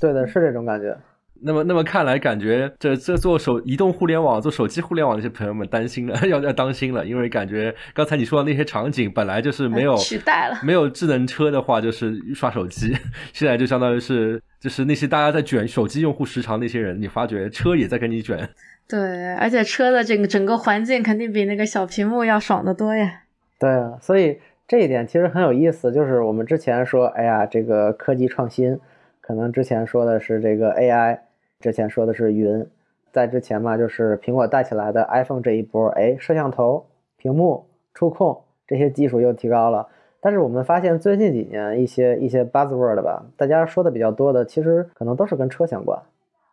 [0.00, 0.96] 对的，是这种感觉。
[1.42, 12.96] 那么，那么看来，感觉这这做手移动互联网、做手机互联网那些朋友们担心了， 要要当心了，因为感觉刚才你说的那些场景本来就是没有取代了，没有智能车的话就是刷手机，
[13.32, 18.48] 现在就相当于是就是那些大家在卷手机用户时长那些人，你发觉车也在跟你卷。
[18.88, 23.22] 对，而且车的这个整个环境肯定比那个小屏幕要爽得多呀。
[23.58, 28.78] 对啊，所以这一点其实很有意思，就是我们之前说，哎呀，这个科技创新，
[29.20, 31.18] 可能之前说的是这个 AI。
[31.60, 32.66] 之前说的是云，
[33.12, 36.84] 在之前嘛，就是苹果带起来的 iPhone 这一波，哎，摄像头、
[37.16, 37.64] 屏幕、
[37.94, 39.88] 触控这些技术又提高了。
[40.20, 45.98] 但是我们发现最近几年一些一些 buzzword 吧，大家说的比较多的，其实可能都是跟车相关。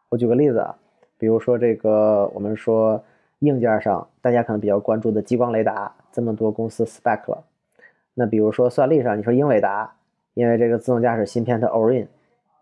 [0.10, 0.76] 我举个例子啊，
[1.18, 3.04] 比如说这个我们说
[3.40, 7.44] 硬件上，大家可能比较关注的激光雷达，这么多公司 spec 了。
[8.14, 9.96] 那比如说算力上，你说英伟达，
[10.34, 12.08] 因为这个自动驾驶芯片的 Orin。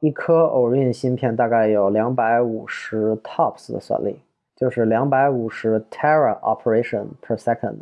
[0.01, 4.19] 一颗 Orin 芯片大概有两百五十 TOPS 的算力，
[4.55, 7.75] 就是两百五十 Tera operation per second，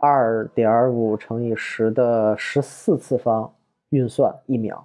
[0.00, 3.52] 二点五乘以十的十四次方
[3.90, 4.84] 运算一秒，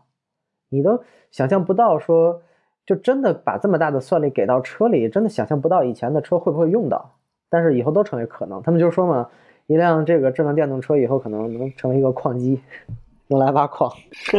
[0.69, 2.39] 你都想象不到，说
[2.85, 7.11] 就真的把这么大的算力给到车里，真的想象不到以前的车会不会用到，
[7.49, 8.61] 但是以后都成为可能。
[8.61, 9.27] 他们就说嘛，
[9.65, 12.61] 一辆这个智能电动车以后可能能成为一个矿机，
[13.29, 13.91] 用来挖矿，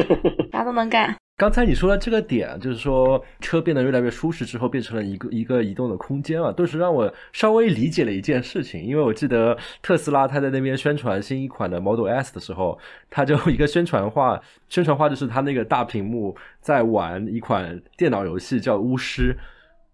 [0.52, 1.16] 啥都能干。
[1.38, 8.82] 刚才你说的这个点，就是说车变得越来越舒适之后，变成了一个一个移动的空间啊，顿时让我稍微理解了一件事情。
[8.82, 12.76] 因为我记得特斯拉他在那边宣传新一款的 Model S 的时候，
[13.08, 19.38] 他就一个宣传画，宣传画就是他那个大屏幕在玩一款电脑游戏，叫巫师。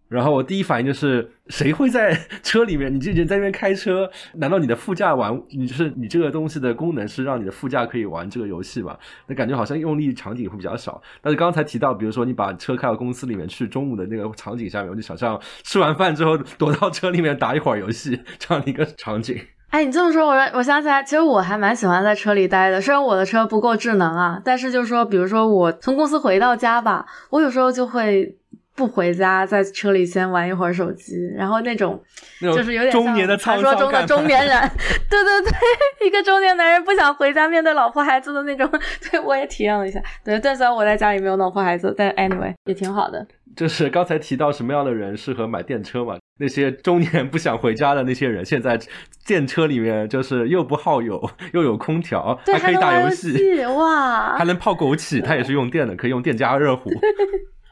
[0.08, 2.94] 然后我第一反应就是，谁会在车里面？
[2.94, 5.42] 你这人在那边开车，难道你的副驾玩？
[5.50, 8.96] 你就是你这个东西的功能是让你的副驾可以玩这个游戏吗？
[9.26, 11.02] 那感觉好像用力场景会比较少。
[11.22, 19.40] 但是刚才提到，比如说你把车开到公司里面去，中午的那个场景下面，我就想象吃完饭之后躲到车里面打一会儿游戏这样的一个场景。
[19.70, 22.80] 哎，你这么说，我我想起来，其实我还蛮喜欢在车里待的。
[22.80, 28.36] 虽然我的车不够智能啊，但是就是说，比如说我从公司回到家吧，我有时候就会。
[28.76, 32.02] 不回家，在车里先玩一会儿手机，然后那种
[32.40, 34.60] 就是有点中年的像传说中的中年人，
[35.08, 38.68] 对对对，一个中年男人不想回家面对老婆孩子的那种，
[39.10, 40.02] 对我也体验了一下。
[40.24, 43.26] 对，但虽然我在家里没有老婆孩子，但 anyway 也挺好的。
[43.56, 46.16] 就是刚才提到什么样的人适合买电车嘛？
[46.40, 48.76] 那些中年不想回家的那些人，现在
[49.24, 56.90] 电车里面就是又不耗油，又有空调，还可以能玩游戏，哇还，能泡枸杞，它也是用电的，可以用电加热壶。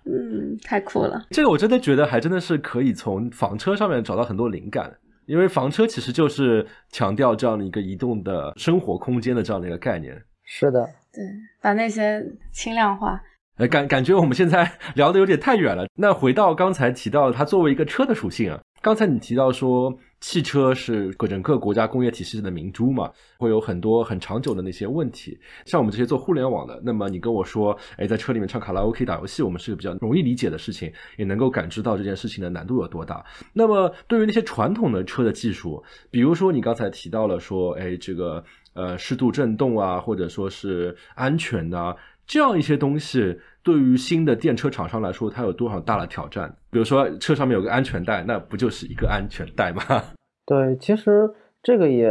[0.05, 1.25] 嗯，太酷了。
[1.31, 4.93] 这个我真的觉得还真的是可以从房车上面找到很多灵感，
[5.27, 10.21] 因为房车其实就是强调这样的一个移动的生活空间的这样的一个概念。
[10.45, 10.81] 是的，
[11.13, 11.25] 对，
[11.61, 13.21] 把那些轻量化。
[13.59, 15.87] 呃，感感觉我们现在 聊的有点太远了。
[15.95, 25.37] 那回到刚才提到它作为一个车的属性啊，刚才你提到说汽车是整个国家工业体系的明珠嘛，会有很多很长久的那些问题。
[25.67, 33.25] 像我们这些做互联网的，那么你跟我说，哎，在车里面唱卡拉 OK 打游戏，我们是个比较容易理解的事情，也能够感知到这件事情的难度有多大。
[33.53, 41.97] 那么对于那些传统的车的技术，比如说你刚才提到了说，哎，这个呃适度震动啊，或者说是安全呐、
[42.29, 46.53] 这样一些东西，对于新的电车厂商来说，它有多少大的挑战？
[46.71, 49.83] 比如说车上面有个安全带，那不就是一个安全带吗？
[50.45, 52.11] 对，其实这个也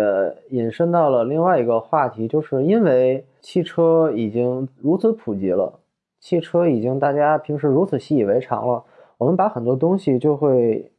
[0.49, 5.79] 引申到了另外一个话题，就是因为汽车已经如此普及了，
[6.19, 8.83] 汽车已经大家平时如此习以为常了，
[9.17, 10.91] 我们把很多东西就会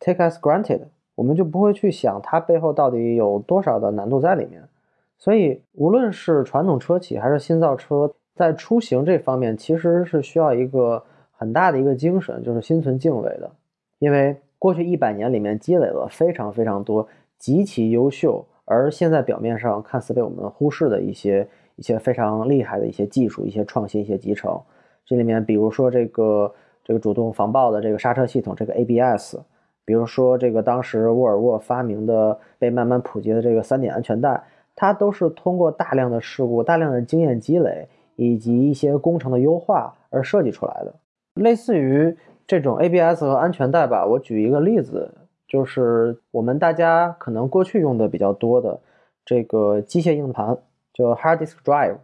[0.00, 0.80] take as granted，
[1.14, 4.62] 我们就不会去想它背后到底有多少的难度在里面。
[5.16, 13.50] 所以，无论是传统车企还是新造车，在出行这方面，其实是需要一个很大的一个精神，就是心存敬畏的。
[13.98, 17.06] 因为过去一百年里面积累了非常非常多
[17.38, 24.60] 极其优秀，而现在表面上看似被我们忽视的一些一些非常厉害的一些技术、一些创新、一些集成。
[25.06, 29.36] 这里面，比如说这个这个主动防爆的这个刹车系统，这个 ABS，
[29.84, 34.42] 比如说这个当时沃尔沃发明的、被慢慢普及的这个三点安全带，
[34.74, 40.94] 它都是通过大量的事故、大量的经验积累以及一些工程的优化而设计出来的。
[41.34, 45.12] 类似于这种 ABS 和安全带吧，我举一个例子，
[45.48, 48.80] 就是我们大家可能过去用的比较多的
[49.24, 50.56] 这个机械硬盘，
[50.92, 51.96] 就 hard disk drive。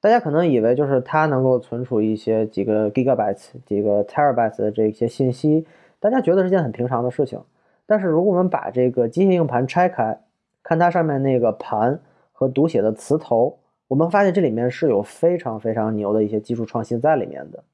[0.00, 5.66] 大家可能以为就是它能够存储一些几个 gigabytes、几个 terabytes 的这些信息，
[5.98, 7.40] 大家觉得是件很平常的事情。
[7.84, 10.20] 但是如果我们把这个机械硬盘拆开，
[10.62, 12.00] 看它上面那个盘
[12.32, 13.58] 和读写的磁头，
[13.88, 17.64] 我们发现这里面是有非常非常牛的一些技术创新在里面的。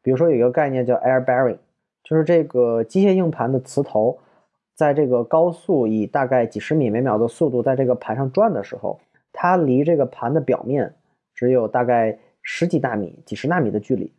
[0.00, 1.58] 比如说有一个概念叫 air bearing，
[2.02, 4.18] 就是这个机械硬盘的磁头，
[4.74, 8.98] 在这个高速以大概几十米每秒的速度在这个盘上转的时候，
[9.32, 10.94] 它离这个盘的表面
[11.34, 14.10] 只有大概十几纳米、几十纳米的距离，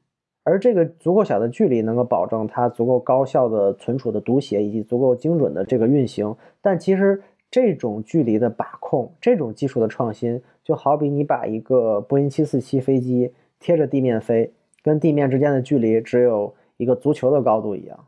[0.43, 6.35] 而这个足够小的距离能够保证它足够高效的存储的读写以及足够精准的这个运行。
[6.61, 14.53] 但其实这种距离的把控，这种技术的创新，就好比你把一个波音747飞机贴着地面飞，
[14.83, 18.05] 跟地面之间的距离只有一个足球的高度一样。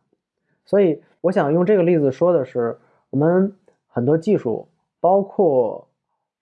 [0.63, 2.78] 所以我想用这个例子说的是，
[3.10, 3.56] 我们
[3.88, 4.67] 很多技术，
[5.00, 5.88] 包括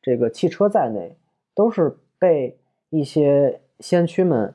[0.01, 1.15] 这个汽车在内，
[1.55, 4.53] 都是被一些先驱们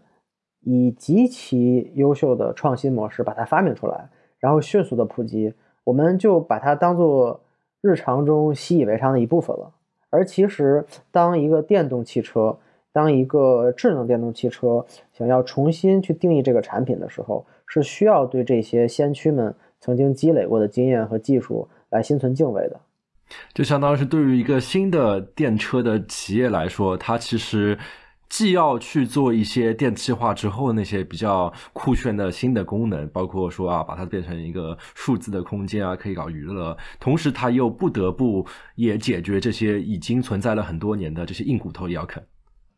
[0.61, 7.41] 以极其优秀的创新模式把它发明出来，然后迅速的普及，我们就把它当做
[7.81, 9.73] 日常中习以为常的一部分了。
[10.15, 12.57] 而其实，当一个电动汽车，
[12.93, 22.81] 当一个智能电动汽车想要重新去定义这个产品的时候，是需要对这些先驱们曾经积累过的经验和技术来心存敬畏的。
[23.53, 27.77] 就相当于是对于一个新的电车的企业来说，它其实
[28.35, 38.45] 既要去做一些电气化之后那些比较酷炫的新的功能，包括说啊，把它变成一个数字的空间啊，可以搞娱乐，同时它又不得不
[38.75, 42.21] 也解决这些已经存在了很多年的这些硬骨头也要啃。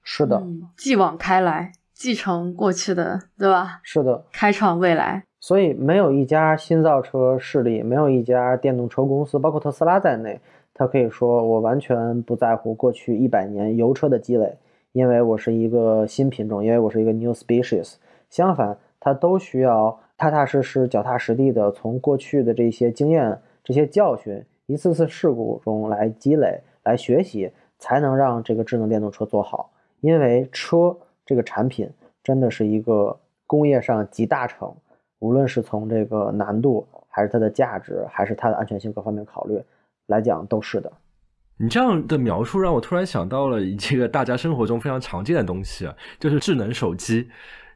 [0.03, 3.81] 是的，嗯，继往开来，继承过去的，对吧？
[3.83, 5.25] 是的，开创未来。
[5.41, 10.39] 所以没有一家新造车势力，没有一家电动车公司，包括特斯拉在内，
[10.75, 14.55] 它可以说我完全不在乎过去一百年油车的积累，
[14.97, 17.97] 因为我是一个新品种，因为我是一个 new species。
[18.31, 29.71] 相反，它都需要踏踏实实、脚踏实地的从过去的这些经验、这些教训、一次次事故中来积累、来学习，才能让这个智能电动车做好。
[30.01, 30.97] 因为车
[31.27, 31.91] 这个产品
[32.23, 33.15] 真的是一个
[33.47, 34.75] 工业上集大成。
[35.19, 39.63] 无论是从这个难度，还是它的价值，还是它的安全性各方面考虑
[40.07, 40.91] 来讲，都是的。
[41.59, 47.29] 你这样的描述让我突然想到了这个大家生活中非常常见的东西啊，就是智能手机。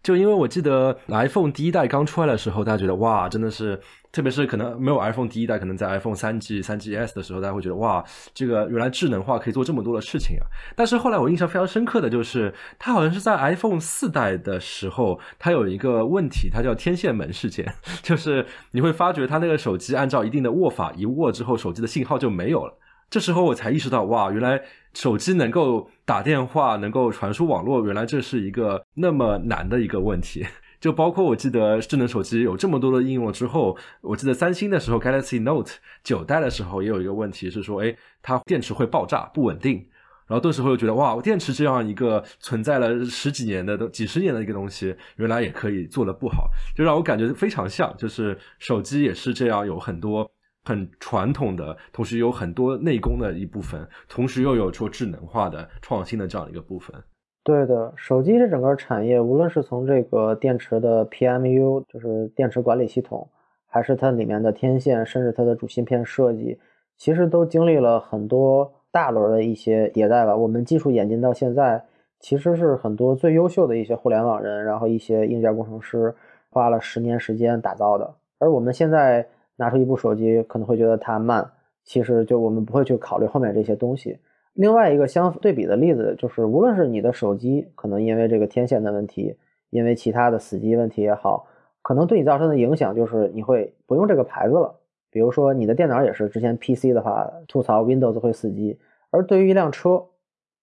[0.03, 3.78] 就因为我记得 iPhone 第一代刚出来的时候，大家觉得哇，真的是，
[4.11, 8.03] 特别是可能没有 iPhone 第一代，可能在 iPhone 三 G、三 GS 的时候，大家会觉得哇，
[8.33, 10.45] 这个原来智能化可以做这么多的事情啊。
[10.74, 17.70] 但是后来我印象非常深刻的就是，它好像是在 iPhone 四代的时候，它有一个问题，它叫天线门事件，
[18.03, 22.74] 就是你会发觉它那个手机按照一定的握法一握之后，手机的信号就没有了。
[23.11, 24.62] 这时候我才意识到，哇，原来
[24.94, 30.46] 手机能够打电话，能够传输网络，原来这是一个那么难的一个问题。
[30.80, 35.72] 就包括我记得智能手机有这么多的应用之后，我记得三星的时候，Galaxy Note
[36.04, 39.84] 九代的时候也有一个问题是说，哎，它电池会爆炸，不稳定。
[40.28, 50.30] 然后顿时会觉得，哇，我电池这样一个存在了十几年的、都几十年的一个东西，原来也可以做的不好，就让我感觉非常像，就是手机也是这样，有很多。
[50.64, 56.94] 很传统的，同时有很多内功的一部分，同时又有说智能化的创新的这样一个部分。
[57.42, 63.26] 对的，手机这整个产业，无论是从这个电池的 PMU，就是电池管理系统，
[63.66, 66.58] 还是它里面的天线，甚至它的主芯片设计，
[66.98, 70.36] 其实都经历了很多大轮的一些迭代吧。
[70.36, 71.82] 我们技术演进到现在，
[72.20, 76.14] 其实是很多最优秀的一些互联网人，然后一些硬件工程师
[76.50, 79.26] 花了十年时间打造的，而我们现在。
[79.61, 81.46] 拿出一部手机可能会觉得它慢，
[81.84, 84.18] 其实就我们不会去考虑后面这些东西。
[84.54, 89.36] 另外一个相对比的例子就是，无论是你的手机可能因为这个天线的问题，
[89.68, 91.46] 因为其他的死机问题也好，
[91.82, 94.74] 可能对你造成的影响就是你会不用这个牌子了。
[95.11, 98.78] 比如说你的电脑也是，之前 PC 的话吐槽 Windows 会死机，
[99.11, 100.02] 而对于一辆车，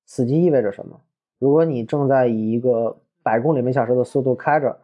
[0.08, 1.00] 死机意味着什么？
[1.38, 4.76] 如果你正在以一个百公里每小时的速度开着，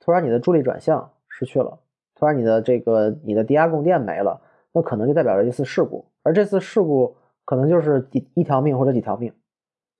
[0.00, 1.78] 突然你的助力转向失去了。
[2.18, 4.40] 突然，你的这个你的低压供电没了，
[4.72, 7.14] 那可能就代表着一次事故，而这次事故
[7.44, 9.32] 可能就是一一条命或者几条命，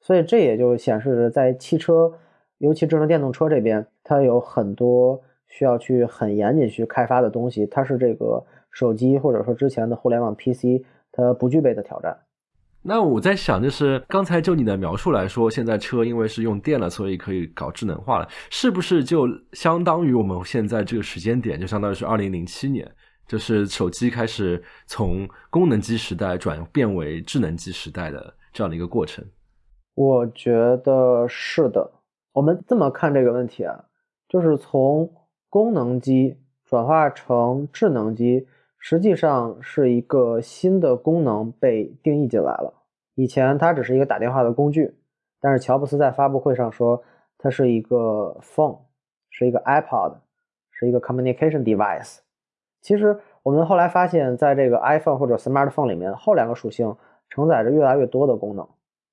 [0.00, 2.12] 所以这也就显示着在汽车，
[2.58, 12.18] 尤其智能电动车这边，它有很多需要去很严谨去开发的东西，它是这个手机或者说之前的互联网 PC 它不具备的挑战。
[12.88, 22.90] 那我在想，就是刚才就你的描述来说，现在车因为是用电了，所以可以搞智能化了，是不是就相当于我们现在这个时间点，就相当于是二零零七年，
[23.26, 29.22] 就是手机开始从功能机时代转变为智能机时代的这样的一个过程？
[29.94, 31.92] 我觉得是的。
[32.32, 33.84] 我们这么看这个问题啊，
[34.30, 35.12] 就是从
[35.50, 38.46] 功能机转化成智能机。
[38.80, 42.77] 实际上是一个新的功能被定义进来了。
[43.18, 44.96] 以前它只是一个打电话的工具，
[45.40, 47.02] 但是乔布斯在发布会上说，
[47.36, 48.78] 它是一个 phone，
[49.28, 50.18] 是一个 iPod，
[50.70, 52.18] 是一个 communication device。
[52.80, 56.96] 其实我们后来发现，在这个 iPhone 或者 smartphone 里面，后两个属性
[57.28, 58.64] 承载着越来越多的功能，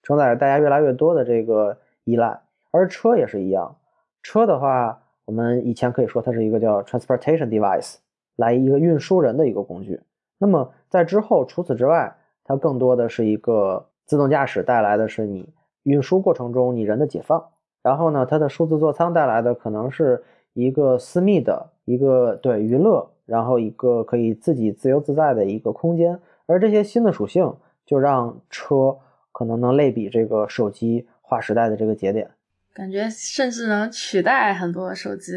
[0.04, 2.40] 承载着大家越来越多的这个依赖。
[2.70, 3.76] 而车也是一样，
[4.22, 7.96] 车的话，我们以前可以说它是一个叫 transportation device。
[8.36, 10.00] 来一个运输人的一个工具，
[10.38, 15.50] 那么在之后，除此之外，它更多的是一个自动驾驶带来的是你
[15.84, 17.44] 运输过程中你人的解放，
[17.82, 27.54] 然后呢，它的数字座舱带来的可能是一个私密的一个对娱乐，然后一个可以自己自由自在的一个空间，而这些新的属性
[27.86, 28.98] 就让车
[29.32, 32.32] 可能能类比这个手机划时代的这个节点，
[32.74, 35.34] 感觉甚至能取代很多手机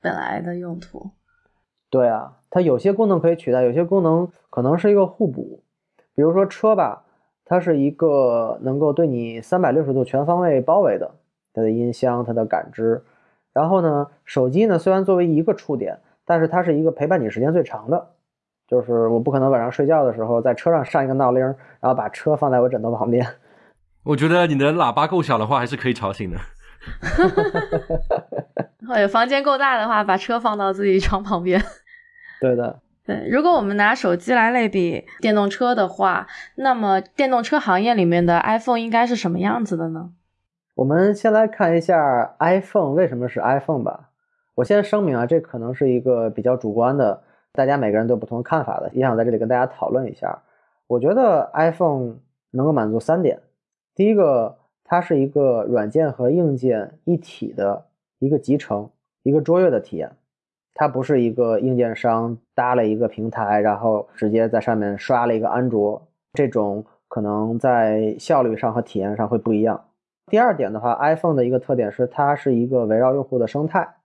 [0.00, 1.10] 本来的用途。
[1.90, 5.62] 对啊，它有些功能可以取代，有些功能可能是一个互补。
[6.16, 7.03] 比如说车吧，
[7.44, 11.10] 它是一个能够对你三百六十度全方位包围的，
[11.52, 13.02] 它的音箱、它的感知。
[13.52, 18.10] 然后呢，手机呢虽然作为一个触点，但是它是一个陪伴你时间最长的。
[18.66, 21.42] 就是我不可能晚上睡觉的时候在车上上一个闹铃，
[21.80, 23.26] 然后把车放在我枕头旁边。
[24.04, 26.38] 我觉得你的喇叭够小的话，还是可以吵醒的。
[28.88, 31.62] 或者房间够大的话，把车放到自己床旁边。
[32.40, 33.28] 对的，对。
[33.28, 36.26] 如果我们拿手机来类比电动车的话，
[36.56, 40.12] 那么电动车行业里面的 iPhone 应该是什么样子的呢？
[40.74, 44.10] 我们先来看一下 iPhone 为什么是 iPhone 吧。
[44.56, 50.42] 我先声明啊，这可能是一个比较主观的，大家每个人都有不同看法的，也想在这里跟大家讨论一下。
[50.86, 52.16] 我觉得 iPhone
[52.50, 53.40] 能够满足三点：
[53.94, 57.86] 第一个，它是一个软件和硬件一体的
[58.18, 58.90] 一个集成，
[59.22, 60.12] 一个卓越的体验。
[60.74, 66.02] 它不是一个硬件商搭了一个平台，然后直接在上面刷了一个安卓，
[66.32, 69.84] 这种可能在效率上和体验上会不一样。
[70.26, 73.96] 第二点的话，iPhone 的一个特点是它是一个围绕用户的生态。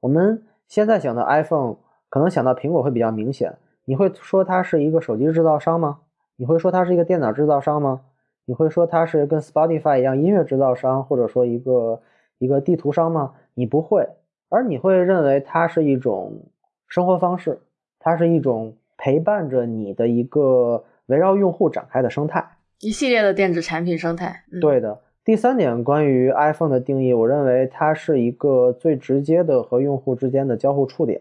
[0.00, 1.76] 我们现在想到 iPhone，
[2.08, 3.56] 可能想到苹果会比较明显。
[3.84, 6.00] 你会说它是一个手机制造商吗？
[6.36, 8.00] 你会说它是一个电脑制造商吗？
[8.44, 12.00] 你会说它是跟 Spotify 一样音乐制造商，或者说一个
[12.38, 13.34] 一个地图商吗？
[13.54, 14.08] 你不会。
[14.48, 16.46] 而你会认为它是一种
[16.86, 17.60] 生活方式，
[17.98, 22.44] 它是一种陪伴着你的一个围绕用户展开的生态，
[22.80, 24.44] 一系列的电子产品生态。
[24.52, 25.00] 嗯、对的。
[25.24, 31.20] 第三点，关于 iPhone 的定义，我认为它是一个最直接的和用户之间的交互触点。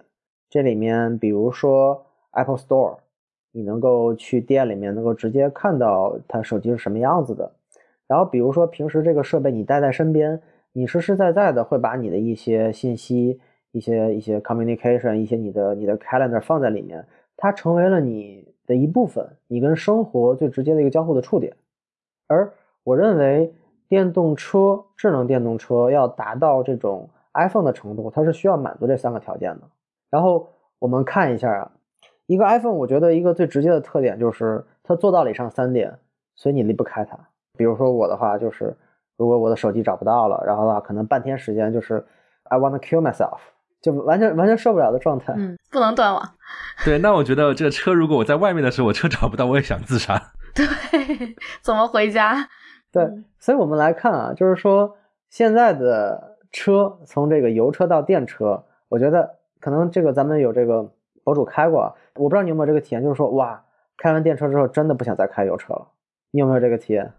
[0.49, 2.99] 这里面，比如说 Apple Store，
[3.51, 7.51] 你能够去店里面能够直接看到它手机是什么样子的。
[8.07, 10.41] 然后，比如说平时这个设备你带在身边，
[10.77, 13.39] 你实实在在的会把你的一些信息、
[13.71, 17.03] 一些一些 communication、一些你的你的 calendar 放在里面，
[17.35, 21.55] 它成为了你的一部分，你跟生活最直接的一个交互的触点。
[22.27, 22.53] 而
[22.83, 23.51] 我认为。
[23.89, 29.61] 电动车，智能电动车要达到这种 iPhone 的程度，它是需要满足这三个条件的。
[30.09, 31.71] 然后我们看一下啊，
[32.25, 35.97] 一个 iPhone，我觉得一个最直接的特点就是它做到了以上三点，
[36.35, 37.17] 所以你离不开它。
[37.55, 38.75] 比如说我的话，就是
[39.17, 42.05] 如果我的手机找不到了，然后的话可能半天时间就是
[42.43, 43.39] I want to kill myself，
[43.81, 45.33] 就完全完全受不了的状态。
[45.35, 46.21] 嗯，不能断网。
[46.85, 50.21] 对，那我觉得这个车，如果我在外面的时候，我车找不到，我也想自杀。
[50.55, 50.65] 对，
[51.61, 52.47] 怎么回家？
[52.91, 53.05] 对，
[53.39, 54.95] 所以我们来看啊，就是说
[55.29, 60.89] 现在的车从这个油车到电车，我觉得可能这个咱们有这个
[61.23, 63.61] 博主开过，我不知道你有没有这个体验，就是说哇，
[63.97, 65.87] 开完电车之后真的不想再开油车了，
[66.31, 67.11] 你有没有这个体验？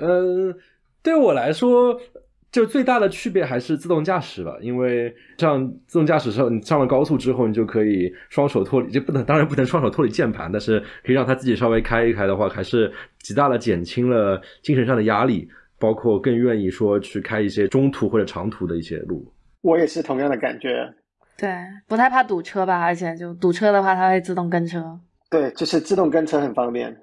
[0.00, 0.54] 嗯，
[1.02, 2.00] 对我来说。
[2.50, 15.46] 就最大的区别还是自动驾驶吧，因为像自动驾驶时候，你上了高速之后，你就可以双手脱离，就不能当然不能双手脱离键盘，但是可以让它自己稍微开一开的话，还是极大的减轻了精神上的压力，
[15.78, 19.30] 包括更愿意说去开一些中途或者长途的一些路。
[19.60, 20.90] 我也是同样的感觉，
[21.36, 21.50] 对，
[21.86, 24.98] 不太怕堵车吧，而且就堵车的话，它会自动跟车。
[25.28, 26.96] 对，就是自动跟车很方便。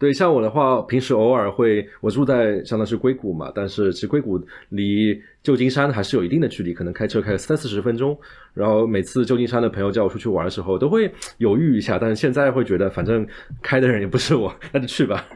[0.00, 4.40] 对，像我的话，平时偶尔会，我住在相当是硅谷嘛，但是其实硅谷
[4.70, 8.18] 离旧金山还是有一定的距离，可能开车开三四十分钟。
[8.54, 13.26] 然后每次旧金山的朋友叫我出去玩的时候，都会犹豫一下，但是现在会觉得，反正
[13.60, 15.28] 开的人也不是我，那就去吧。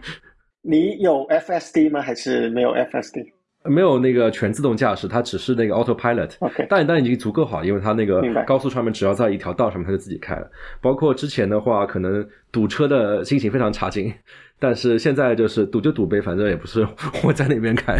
[0.62, 2.00] 你有 FSD 吗？
[2.00, 3.22] 还是没有 FSD？
[3.66, 6.36] 没有那个全自动驾驶，它只是那个 Autopilot。
[6.40, 10.50] OK，但但已经足够好，因为它那个高速上面只要在一条道上面，它就自己开了。
[10.82, 14.12] 包括之前的话，可能堵车的心情非常差劲，
[14.58, 16.86] 但是现在就是堵就堵呗，反正也不是
[17.24, 17.96] 我在那边开。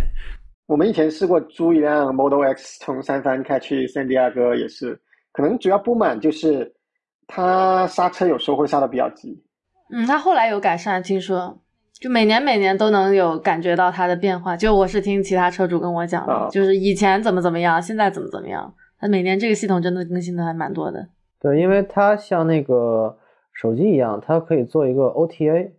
[0.67, 4.99] 我们以前试过租一辆 Model X 从三藩开去圣地亚哥，也是
[5.33, 6.73] 可能主要不满就是
[7.27, 9.43] 它刹车有时候会刹的比较急。
[9.93, 11.61] 嗯，它后来有改善，听说。
[12.01, 18.75] 就每年每年都能有感觉到它的变化，就我是听其他车主跟我讲的，就是以前怎么怎么样，现在怎么怎么样。
[18.99, 21.09] 它每年这个系统真的更新的还蛮多的。
[21.41, 23.17] 对，因为它像那个
[23.53, 25.71] 手机一样，它可以做一个 OTA，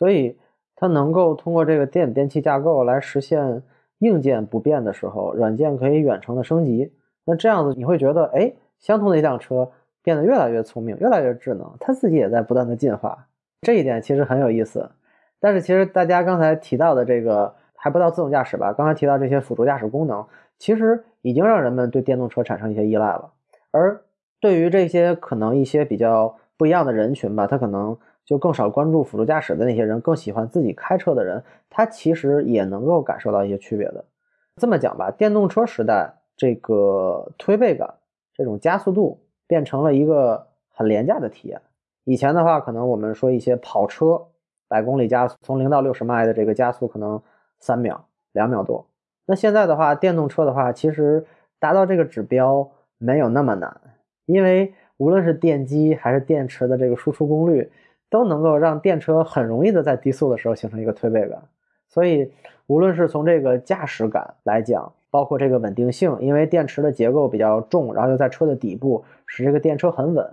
[0.00, 0.36] 所以
[0.74, 3.62] 它能够通过这个电子电器架构来实现
[3.98, 6.92] 硬件不变的时候，软件可以远程的升级。
[7.26, 9.70] 那这样子你会觉得，哎，相同的一辆车
[10.02, 13.26] 变得越来越聪明，越来越智能，它自己也在不断的进化。
[13.60, 14.90] 这一点其实很有意思。
[15.38, 18.72] 但是其实大家刚才提到的这个还不到自动驾驶吧？
[18.72, 20.24] 刚才提到这些辅助驾驶功能，
[20.58, 23.30] 其实已经让人们对电动车产生一些依赖了。
[23.70, 24.00] 而
[24.40, 27.96] 对于这些可能一些比较不一样的人群吧，他可能
[28.30, 34.04] 就更少关注辅助驾驶的那些人，更喜欢自己开车的人，他其实也能够感受到一些区别的。
[34.54, 37.92] 这么讲吧，电动车时代这个推背感、
[38.32, 41.60] 这种加速度变成了一个很廉价的体验。
[42.04, 44.28] 以前的话，可能我们说一些跑车。
[44.68, 47.20] 百公里加速，从零到六十迈的这个加速可能
[47.58, 48.86] 三秒、两秒多。
[49.26, 51.26] 那现在的话，电动车的话，其实
[51.58, 53.80] 达到这个指标没有那么难，
[54.26, 57.68] 因为无论是电机还是电池的这个输出功率，
[58.10, 61.40] 都能够让电车很容易的在低速的时候形成一个推背感。
[61.88, 62.30] 所以，
[62.66, 70.30] 无论是从这个驾驶感来讲，包括这个稳定性，因为电池的结构比较重，然后又在车的底部，使这个电车很稳，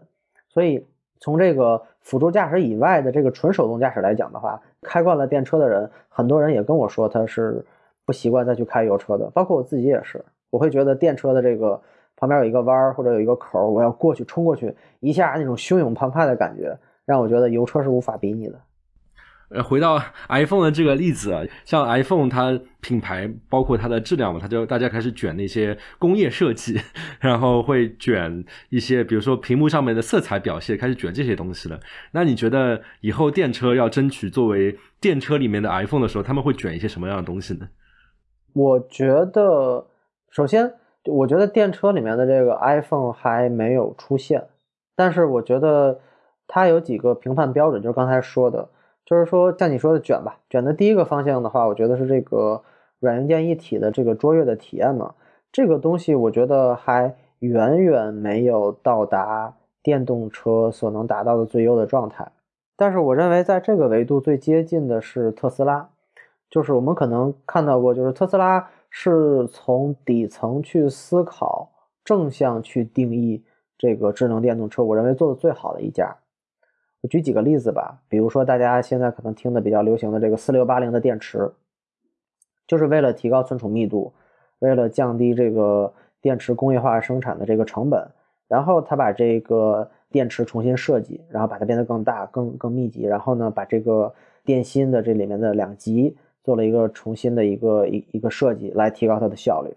[0.49, 0.85] 所以。
[1.19, 7.65] 从这个辅助驾驶以外的这个纯手动驾驶来讲的话，开惯了电车的人，很多人也跟我说他是
[8.05, 10.23] 不习惯再去开油车的，包括我自己也是。
[10.51, 11.81] 我会觉得电车的这个
[12.15, 18.61] 旁边有一个弯儿或者有一个口，我要过去冲过去，一下那种汹涌澎湃的感觉，让我觉得油车是无法比拟的。
[19.49, 19.97] 呃，回到
[20.27, 26.77] iPhone 的这个例子啊，像 iPhone 它品牌包括它的质量嘛，它就大家开始卷那些工业设计，
[27.21, 31.79] 然后会卷一些，比如说屏幕上面的色彩表现，开始卷这些东西了。
[32.11, 37.69] 那你觉得以后电车要争取作为电车里面的 iPhone 的时候，他们会卷一些什么样的东西呢？
[38.51, 39.87] 我觉得，
[40.29, 40.73] 首先，
[41.05, 44.45] 我觉得电车里面的这个 iPhone 还没有出现，
[44.93, 46.01] 但是我觉得
[46.47, 48.69] 它有几个评判标准，就是刚才说的。
[49.05, 52.61] 就是说，像你说的卷吧，卷的第一个方向的话，我觉得是这个
[52.99, 55.15] 软硬件一体的这个卓越的体验嘛。
[55.49, 62.29] 这个东西我觉得还远远没有到达电动车所能达到的最优的状态。
[62.75, 65.89] 但是我认为，在这个维度最接近的是特斯拉，
[66.49, 71.71] 就是我们可能看到过，就是特斯拉是从底层去思考，
[72.03, 73.41] 正向去定义
[73.77, 76.13] 这个智能电动车，我认为做的最好的一家。
[77.07, 81.51] 举几个例子吧，比如说大家现在可能听的比较流行的这个四六八零的电池，
[82.67, 84.13] 就是为了提高存储密度，
[84.59, 88.07] 为了降低这个电池工业化生产的这个成本，
[88.47, 89.89] 然后他把这个。
[90.09, 99.75] 电池重新设计，然后把它变得更大、更更密集，然后呢，把这个电芯的这里面的两极做了一个重新的一个一一个设计，来提高它的效率。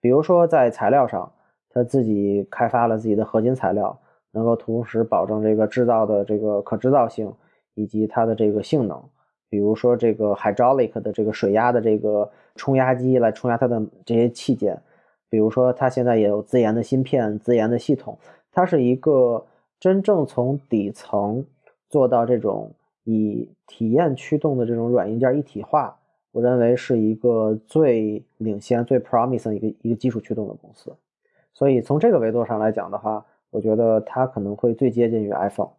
[0.00, 1.32] 比如说在材料上，
[1.70, 3.98] 他自己开发了自己的合金材料，
[4.34, 7.32] 能够同时保证这个制造的这个可制造性
[7.74, 9.02] 以及它的这个性能。
[9.48, 14.82] 比如说这个 hydraulic 的这个水压的这个冲压机来冲压它的这些器件。
[15.30, 18.18] 比如说它现在也有自研的芯片、自研的系统，
[18.52, 19.46] 它是一个。
[19.80, 21.44] 真正从底层
[21.90, 22.72] 做到这种
[23.02, 25.94] 以体验驱动的这种软硬件一体化，
[26.32, 30.90] 我认为是一个最领先、最 promising 一个一个基础驱动的公司。
[31.52, 35.70] 所以从这个维度上来讲的话，我觉得它可能会最接近于 iPhone。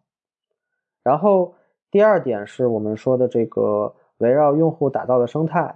[1.04, 1.54] 然后
[1.92, 5.76] 第二点是我们说的这个围绕用户打造的生态，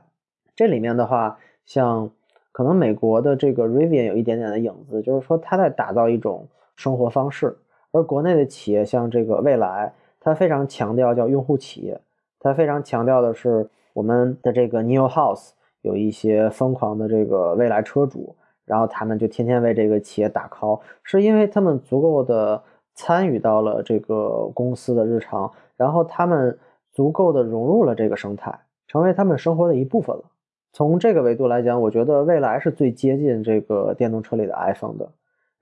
[0.56, 2.10] 这里面的话，像
[2.54, 6.48] 可能美国的这个 Rivian 有一点点的影子，就是说它在打造一种
[6.78, 7.58] 生活方式。
[7.92, 12.00] 而国内的企业像这个蔚来，它非常强调叫用户企业，
[12.40, 15.50] 它非常强调的是我们的这个 New House
[15.82, 18.38] 有一些疯狂的这个未来车主，
[18.70, 22.62] 然后他们就天天为这个企业打 call，是因为他们足够的
[22.94, 26.56] 参与到了这个公司的日常，然后他们
[26.92, 30.24] 足够的融入了这个生态，成为他们生活的一部分了。
[30.72, 35.10] 从这个维度来讲，我觉得未来是最接近这个电动车里的 iPhone 的。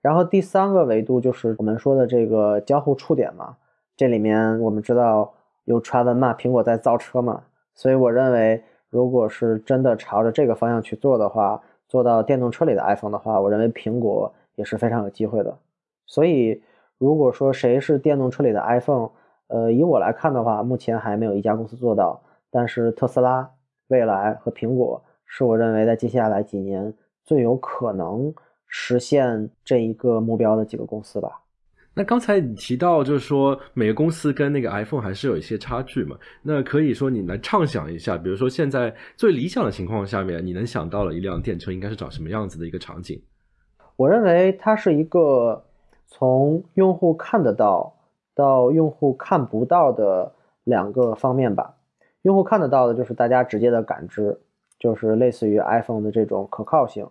[0.02, 3.56] 然后第三个维度就是我们说的这个交互触点嘛，
[3.96, 5.32] 这里面我们知道
[5.64, 7.42] 有传闻嘛，苹果在造车嘛，
[7.74, 15.58] 所以我认为如果是真的朝着这个方向去做的话，做到电动车里的 iPhone 的话，我认为苹果也是非常有机会的。
[16.06, 16.62] 所以
[16.98, 19.10] 如果说谁是电动车里的 iPhone，
[19.48, 22.20] 呃，以我来看的话，目前还没有一家公司做到，
[22.50, 23.50] 但是特斯拉、
[23.88, 28.32] 蔚来和苹果是我认为在接下来几年最有可能。
[28.70, 31.40] 实现这一个目标的几个公司吧。
[31.98, 36.16] 那刚才你提到，就是说每个公司跟那个 iPhone 还是有一些差距嘛？
[36.42, 43.20] 那可以说你来畅想一下，比如说现在最理想的情况下面，你能想到了一辆电车应该是长什么样子的一个场景？
[43.96, 45.64] 我认为它是一个
[46.06, 47.92] 从用户看得到
[48.32, 50.32] 到用户看不到的
[50.62, 51.74] 两个方面吧。
[52.22, 54.38] 用户看得到的就是大家直接的感知，
[54.78, 57.04] 就是类似于 iPhone 的这种可靠性。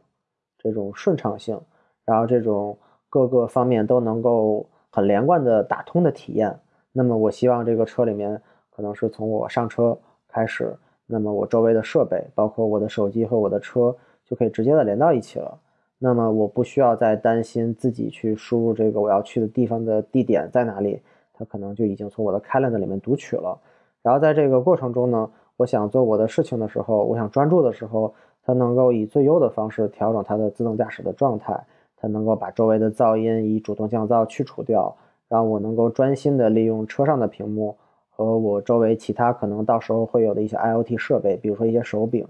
[0.57, 1.59] 这种顺畅性，
[2.05, 2.77] 然后这种
[3.09, 4.65] 各个方面都能够
[4.97, 6.59] 很连贯的打通的体验。
[6.91, 8.41] 那么我希望这个车里面
[8.75, 9.95] 可能是从我上车
[10.27, 10.75] 开始，
[11.05, 13.95] 那么我周围的设备，包括我的手机和我的车，
[14.25, 15.55] 就可以直接的连到一起了。
[15.99, 20.99] 那么我不需要再担心自己去输入这个我要去的地方的地点在哪里，
[21.31, 23.55] 它可能就已经从我的 Calendar 里面读取了。
[24.01, 28.11] 然后在这个过程中呢，我想做我的事情的时候，我想专注的时候。
[28.49, 31.61] 它能够以最优的方式调整它的自动驾驶的状态，
[31.97, 34.95] 它能够把周围的噪音以主动降噪去除掉，
[35.27, 37.75] 让我能够专心的利用车上的屏幕
[38.09, 42.25] 和我周围其他可能到时候会有的一些 IoT 设备，比如说一些手柄，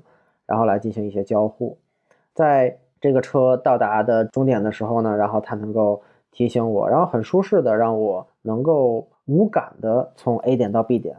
[0.45, 1.78] 然后来进行一些交互。
[2.34, 6.01] 在这个车到达的终点的时候呢，然后它能够
[6.32, 11.18] 提醒我，然后很舒适的让我能够无感的从 A 点到 B 点。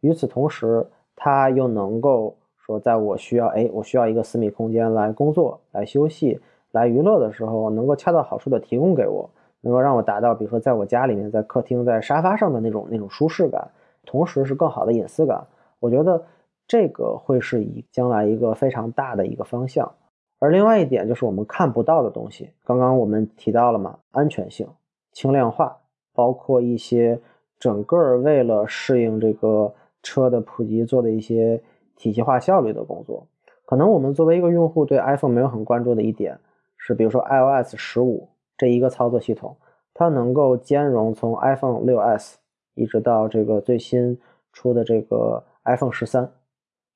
[0.00, 2.34] 与此同时，它又能够。
[2.68, 6.38] 说，在我需要哎，我需要一个私密空间来工作、来休息、
[6.72, 13.70] 来娱乐的时候，能够恰到好处的提供给我，能够让我达到，比如说在我家里面，在客厅、在沙发上的那种那种舒适感，
[14.04, 15.46] 同时是更好的隐私感。
[15.80, 16.24] 我觉得
[16.66, 19.92] 这个会是以将来一个非常大的一个方向。
[20.38, 24.66] 而另外一点就是我们看不到的东西，刚刚我们提到了嘛，安全性、
[25.12, 25.76] 轻量化，
[26.14, 27.20] 包括一些
[27.58, 31.62] 整个为了适应这个车的普及做的一些。
[32.00, 33.26] 体系化效率的工作，
[33.66, 36.38] 可能我们作为一个用户对 iPhone 没有很关注的一点
[36.78, 39.56] 是，比如说 iOS 十五这一个操作系统，
[39.92, 42.38] 它能够兼容从 iPhone 六 S
[42.74, 44.18] 一直到这个最新
[44.52, 46.32] 出的这个 iPhone 十三，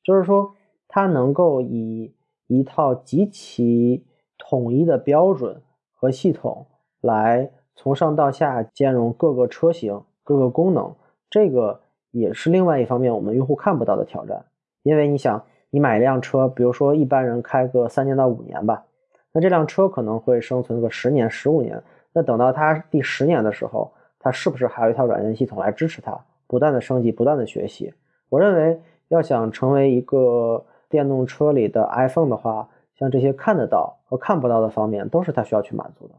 [0.02, 0.54] 就是说
[0.88, 2.14] 它能够以
[2.46, 4.06] 一套极其
[4.38, 5.60] 统一的标准
[5.92, 6.66] 和系统
[7.00, 10.94] 来从上到下兼容各个车型、各个功能，
[11.28, 11.80] 这个
[12.10, 14.44] 也是另外一方面我们用户看不到的挑战。
[14.82, 18.84] 因为你想，你买一辆车，比如说一般人开个三年到五年吧，
[19.32, 21.82] 那这辆车可能会生存个十年、十五年。
[22.12, 27.92] 那等到它第十年的时候，它是不是还有一套软件系统来支持它，不断的升级、不断的学习？
[28.28, 32.68] 我认为，要想成为一个电动车里的 iPhone 的话，
[32.98, 36.14] 像这些看得到和看不到的方面，都是它需要去满足的。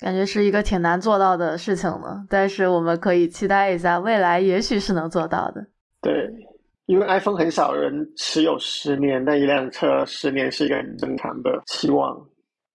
[0.00, 5.64] 感觉是一个挺难做到的事情呢，但是我们可以期待一下，未来也许是能做到的。
[6.00, 6.28] 对，
[6.86, 12.20] 因为 iPhone 很少人持有十年，但一辆车十年是一个很正常的期望。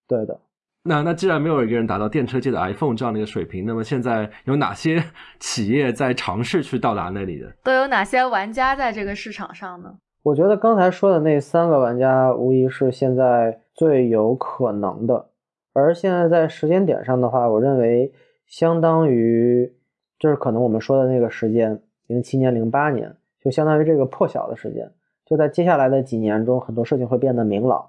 [0.07, 0.39] 对的。
[0.83, 5.03] 那那既然没有一个人达到电车界的 iPhone 这样的一个水平，那么现在有哪些
[5.37, 7.51] 企业在尝试去到达那里的？
[7.63, 9.93] 都有哪些玩家在这个市场上呢？
[10.23, 15.29] 我觉得刚才说的那三个玩家，无疑是现在最有可能的。
[15.73, 18.11] 而现在在时间点上的话，我认为
[18.45, 19.69] 相当于
[20.17, 24.89] 就是可能我们说的那个时间，零七年、零八年，就相当于这个破晓的时间。
[25.25, 27.85] 就在接下来的几年中，很多事情会变得明朗。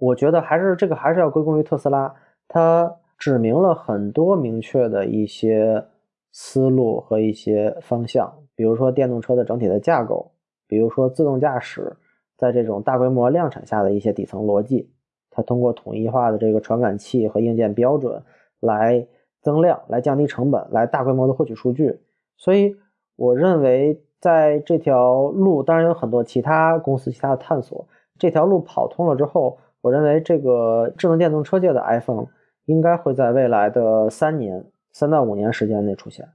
[0.00, 2.12] 我觉得还是这个还是要归功于特斯拉，
[2.48, 5.84] 它指明了很多明确的一些
[6.32, 10.32] 思路和一些方向，比如说电动车的整体的架构，
[10.66, 11.96] 比如说自动驾驶
[12.36, 14.90] 在这种大规模量产下的一些底层逻辑。
[15.30, 18.22] 它通过统一化的这个传感器和硬件标准
[18.58, 19.06] 来
[19.42, 22.00] 增量、来降低成本、来大规模的获取数据。
[22.36, 22.74] 所以，
[23.16, 27.86] 我认为在这条路，当然有很多其他公司、其他的探索。
[28.18, 32.26] 这条路跑通了之后，我认为这个智能电动车界的 iPhone
[32.66, 36.28] 应该会在未来的三年、三到五年时间内出现。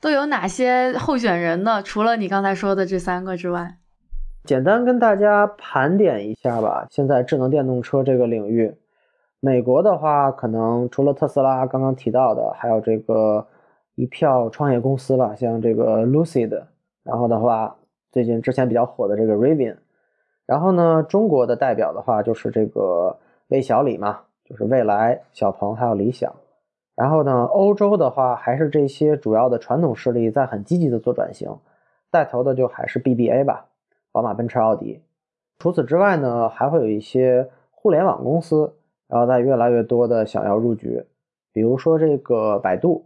[0.00, 1.82] 都有哪些候选人呢？
[1.82, 3.76] 除了你刚才说的这三个之外？
[4.44, 6.86] 简单跟大家盘点一下吧。
[6.90, 8.74] 现在智能电动车这个领域，
[9.38, 13.46] 美国的话，可能除了特斯拉刚刚提到的，还有这个
[13.94, 16.62] 一票创业公司吧，像这个 Lucid，
[17.04, 17.76] 然后的话，
[18.10, 19.76] 最近之前比较火的这个 Rivian，
[20.50, 23.16] 然后呢，中国的代表的话就是这个
[23.50, 26.34] 魏小李嘛，就是蔚来、小鹏还有理想。
[26.96, 31.48] 然后呢，欧洲的话还是这些主要的传统势力在很积极的做转型，
[32.10, 33.66] 带头的就还是 BBA 吧。
[34.10, 35.00] 宝马、奔驰、奥迪。
[35.60, 38.74] 除此之外呢，还会有一些互联网公司，
[39.06, 41.06] 然后在越来越多的想要入局。
[41.52, 43.04] 比如说这个百度，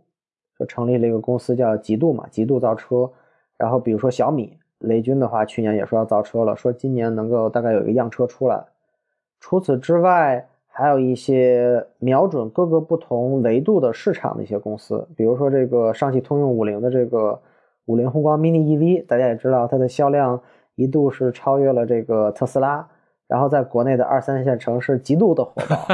[0.58, 3.10] 就成立了一个公司叫极度嘛，极度造车。
[3.58, 8.64] 然后比如说小米，雷军的话去年也说要造车了，说今年能够大概有一个样车出来。
[9.40, 17.40] 除此之外，还有一些瞄准各个不同维度的市场的一些公司，比如说这个上汽通用五菱的这个
[17.86, 20.40] 五菱宏光 mini EV，大家也知道它的销量。
[20.76, 22.84] 一度是超越了这个特斯拉，
[23.28, 25.86] 然后在国内的二三线城市极度的火爆，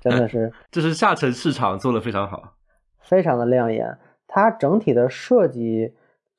[0.00, 2.52] 真的是， 这是下沉市场做的非常好，
[3.00, 3.98] 非常的亮眼。
[4.28, 5.94] 它整体的设计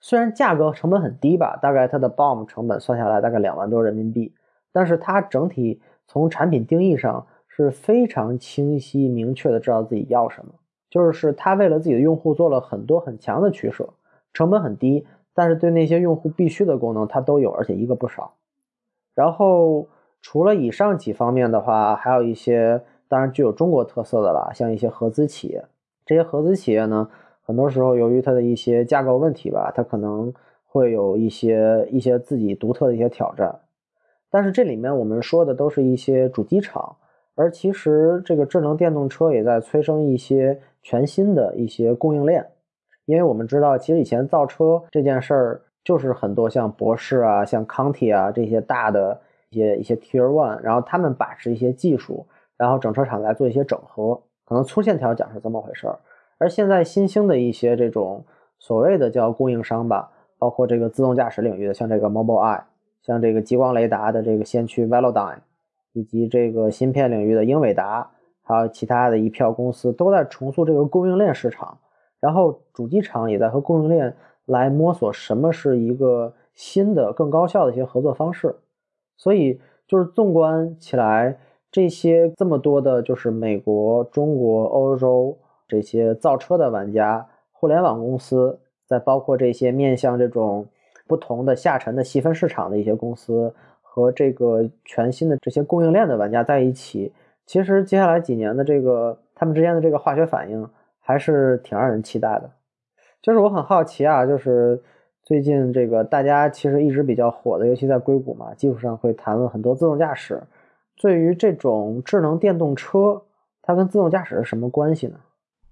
[0.06, 4.36] 虽然价格成本很低吧，大概它的 BOM 成本算下来大概两万多人民币，
[4.72, 10.54] 但是它整体从产品定义上是非常清晰明确的知道自己要什么，
[10.92, 13.90] 就是它为了自己的用户做了很多很强的取舍，
[14.32, 15.08] 成本很低。
[15.34, 18.36] 但是对那些用户必须的功能，它都有，而且一个不少。
[19.16, 19.88] 然后
[20.22, 25.66] 除了以上几方面的话，还有一些当然具有中国特色的了，像一些合资企业。
[26.06, 27.10] 这些合资企业呢，
[27.46, 30.34] 很多时候由于它的一些架构问题吧，它可能
[30.66, 33.60] 会有一些一些自己独特的一些挑战。
[34.32, 36.98] 但是这里面我们说的都是一些主机厂，
[37.36, 42.46] 而其实这个智能电动车也在催生一些全新的一些供应链。
[43.06, 49.22] 因为我们知道，其实以前造车这件事儿，就是很多像博世啊、像康体啊这些大的
[49.52, 52.26] 一些一些 Tier One，然后他们把持一些技术，
[52.58, 56.00] 然后整车厂来做一些整合，可能粗线条讲是这么回事儿。
[56.38, 58.26] 而现在新兴的一些这种
[58.60, 62.64] 所谓的叫供应商吧，包括这个自动驾驶领域的，像这个 Mobileye，
[63.02, 65.38] 像这个激光雷达的这个先驱 Velodyne，
[65.94, 68.12] 以及这个芯片领域的英伟达，
[68.42, 71.78] 还有其他的一票公司，都在重塑这个供应链市场。
[72.20, 74.16] 然后主机厂也在和供应链
[74.46, 78.56] 来摸索什么是一个新的、更高效的一些合作方式。
[79.16, 81.38] 所以就是纵观起来，
[81.72, 85.38] 这些这么多的，就是美国、中国、欧洲
[85.68, 90.68] 这些造车的玩家、互联网公司，再包括这些面向这种
[91.08, 97.14] 不同的下沉的细分市场的一些公司和这个全新的这些供应链的玩家在一起，
[97.46, 100.70] 其实接下来几年的这个他们之间的这个化学反应。
[101.08, 102.50] 还是挺让人期待的，
[103.22, 104.82] 就是我很好奇啊，就是
[105.22, 110.42] 最近这个大家其实一直比较火的，尤其在硅谷嘛，技术上会谈论很多自动驾驶。
[111.00, 113.22] 对于这种智能电动车，
[113.62, 115.20] 它跟自动驾驶是什么关系呢？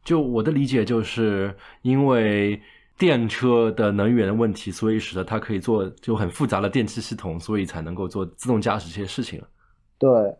[0.03, 2.61] 就我的理解，就是因为
[2.97, 9.41] 电车的能源问题，所以使得它可以做就很复杂的电气系统，所以才能够做自动驾驶这些事情。
[9.97, 10.35] 对，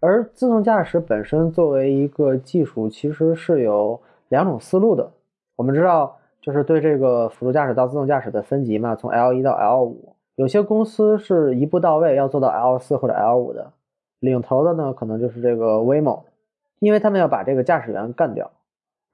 [0.00, 5.10] 而自动驾驶本身作为一个技术，其实是有两种思路的。
[5.56, 13.72] 我们知道，就是对这个辅助驾驶到自动驾驶的分级嘛，从 L 一到 L 五，有些公司是一步到位，要做到 L 四或者 L 五的。
[14.20, 16.22] 领头的呢，可能就是这个 Waymo，
[16.78, 18.50] 因为他们要把这个驾驶员干掉。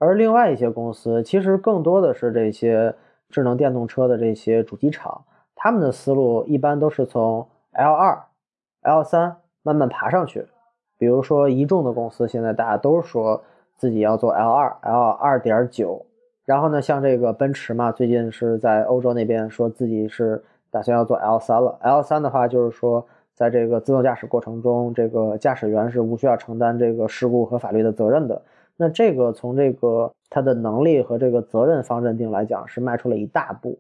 [0.05, 2.95] 而另外一些公司，其实更多的是这些
[3.31, 5.25] 智能电动车的这些主机厂，
[5.57, 8.23] 他们的思路一般都是从 L 二、
[8.83, 10.47] L 三慢慢爬上去。
[10.99, 13.43] 比如说一众的公司，现在大家都说
[13.77, 16.05] 自己要做 L 二、L 二点九。
[16.45, 21.79] 然后呢，像这个奔驰嘛，最近是在欧洲那边说自己是打算要做 L 三了。
[21.81, 28.43] L 三的话，就是说在这个自动驾驶过程中，这个驾驶员是无需要承担这个事故和法律的责任的。
[28.77, 33.79] 那这个从这个它的能力和这个责任方认定来讲，是迈出了一大步。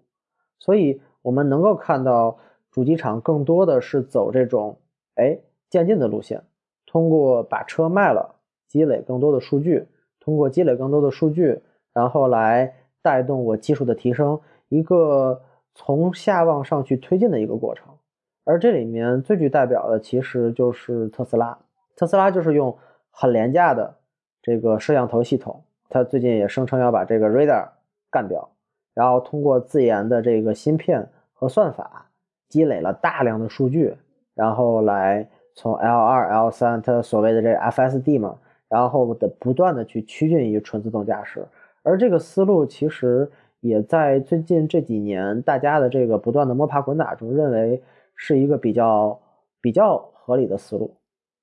[0.58, 2.38] 所以我们能够看到
[2.70, 4.78] 主机厂更多的是走这种
[5.16, 5.38] 哎
[5.68, 6.42] 渐进的路线，
[6.86, 8.36] 通过把车卖了，
[8.68, 9.86] 积累更多的数据，
[10.20, 11.60] 通过积累更多的数据。
[11.92, 15.42] 然后来带动我技术的提升，一个
[15.74, 17.86] 从下往上去推进的一个过程。
[18.44, 21.56] 而这里面最具代表的其实就是特斯拉。
[21.96, 22.76] 特斯拉就是用
[23.10, 23.94] 很廉价的
[24.44, 27.66] 这个摄像头系统，它最近也声称要把这个 radar
[28.10, 28.46] 干掉，
[28.92, 32.10] 然后通过自研的这个芯片和算法，
[32.50, 33.96] 积累了大量的数据，
[34.34, 38.36] 然后来从 L 二、L 三，它所谓的这 FSD 嘛，
[38.68, 41.42] 然后的不断的去趋近于纯自动驾驶。
[41.82, 43.30] 而这个思路其实
[43.60, 47.82] 也在最近这几年，大家的这个不断的摸爬滚打中，认为
[48.14, 49.18] 是一个比较
[49.62, 50.94] 比较合理的思路。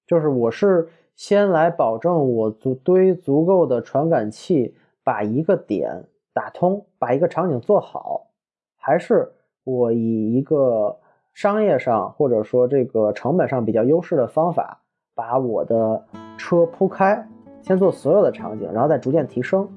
[0.05, 0.87] 就是我是
[1.23, 8.31] 先来保证我足堆足够的传感器，把一个点打通，把一个场景做好，
[8.75, 9.31] 还是
[9.63, 10.97] 我以一个
[11.31, 14.81] 商业上或者说这个成本上比较优势的方法，
[15.13, 16.03] 把我的
[16.39, 17.23] 车铺开，
[17.61, 19.69] 先做所有的场景，然后再逐渐提升。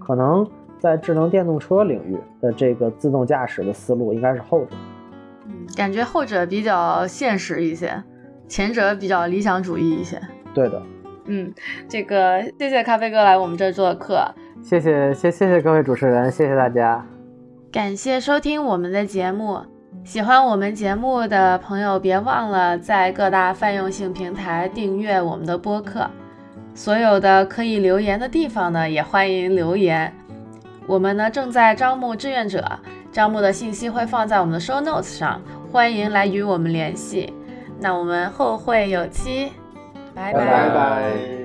[0.00, 0.44] 可能
[0.80, 4.74] 在智能电动车领域的这个自动驾驶的思路应该是后者，
[5.46, 8.02] 嗯，感觉后者比较现实一些，
[8.48, 10.20] 前者比较理想主义一些。
[10.54, 10.82] 对的，
[11.26, 11.52] 嗯，
[11.88, 14.24] 这个谢谢咖啡哥来我们这儿做客，
[14.62, 17.04] 谢谢谢谢谢各位主持人，谢谢大家，
[17.70, 19.60] 感谢收听我们的节目。
[20.02, 26.08] 喜欢我们节目的朋友，别忘了在各大泛用性平台订阅我们的播客。
[26.74, 30.12] 所有的可以留言的地方呢，也欢迎留言。
[30.86, 32.64] 我们呢正在招募志愿者，
[33.12, 37.34] 招募的信息会放在我们的 show notes 上，欢迎来与我们联系。
[37.78, 39.52] 那我们后会有期，
[40.20, 40.32] 拜
[40.70, 41.39] 拜。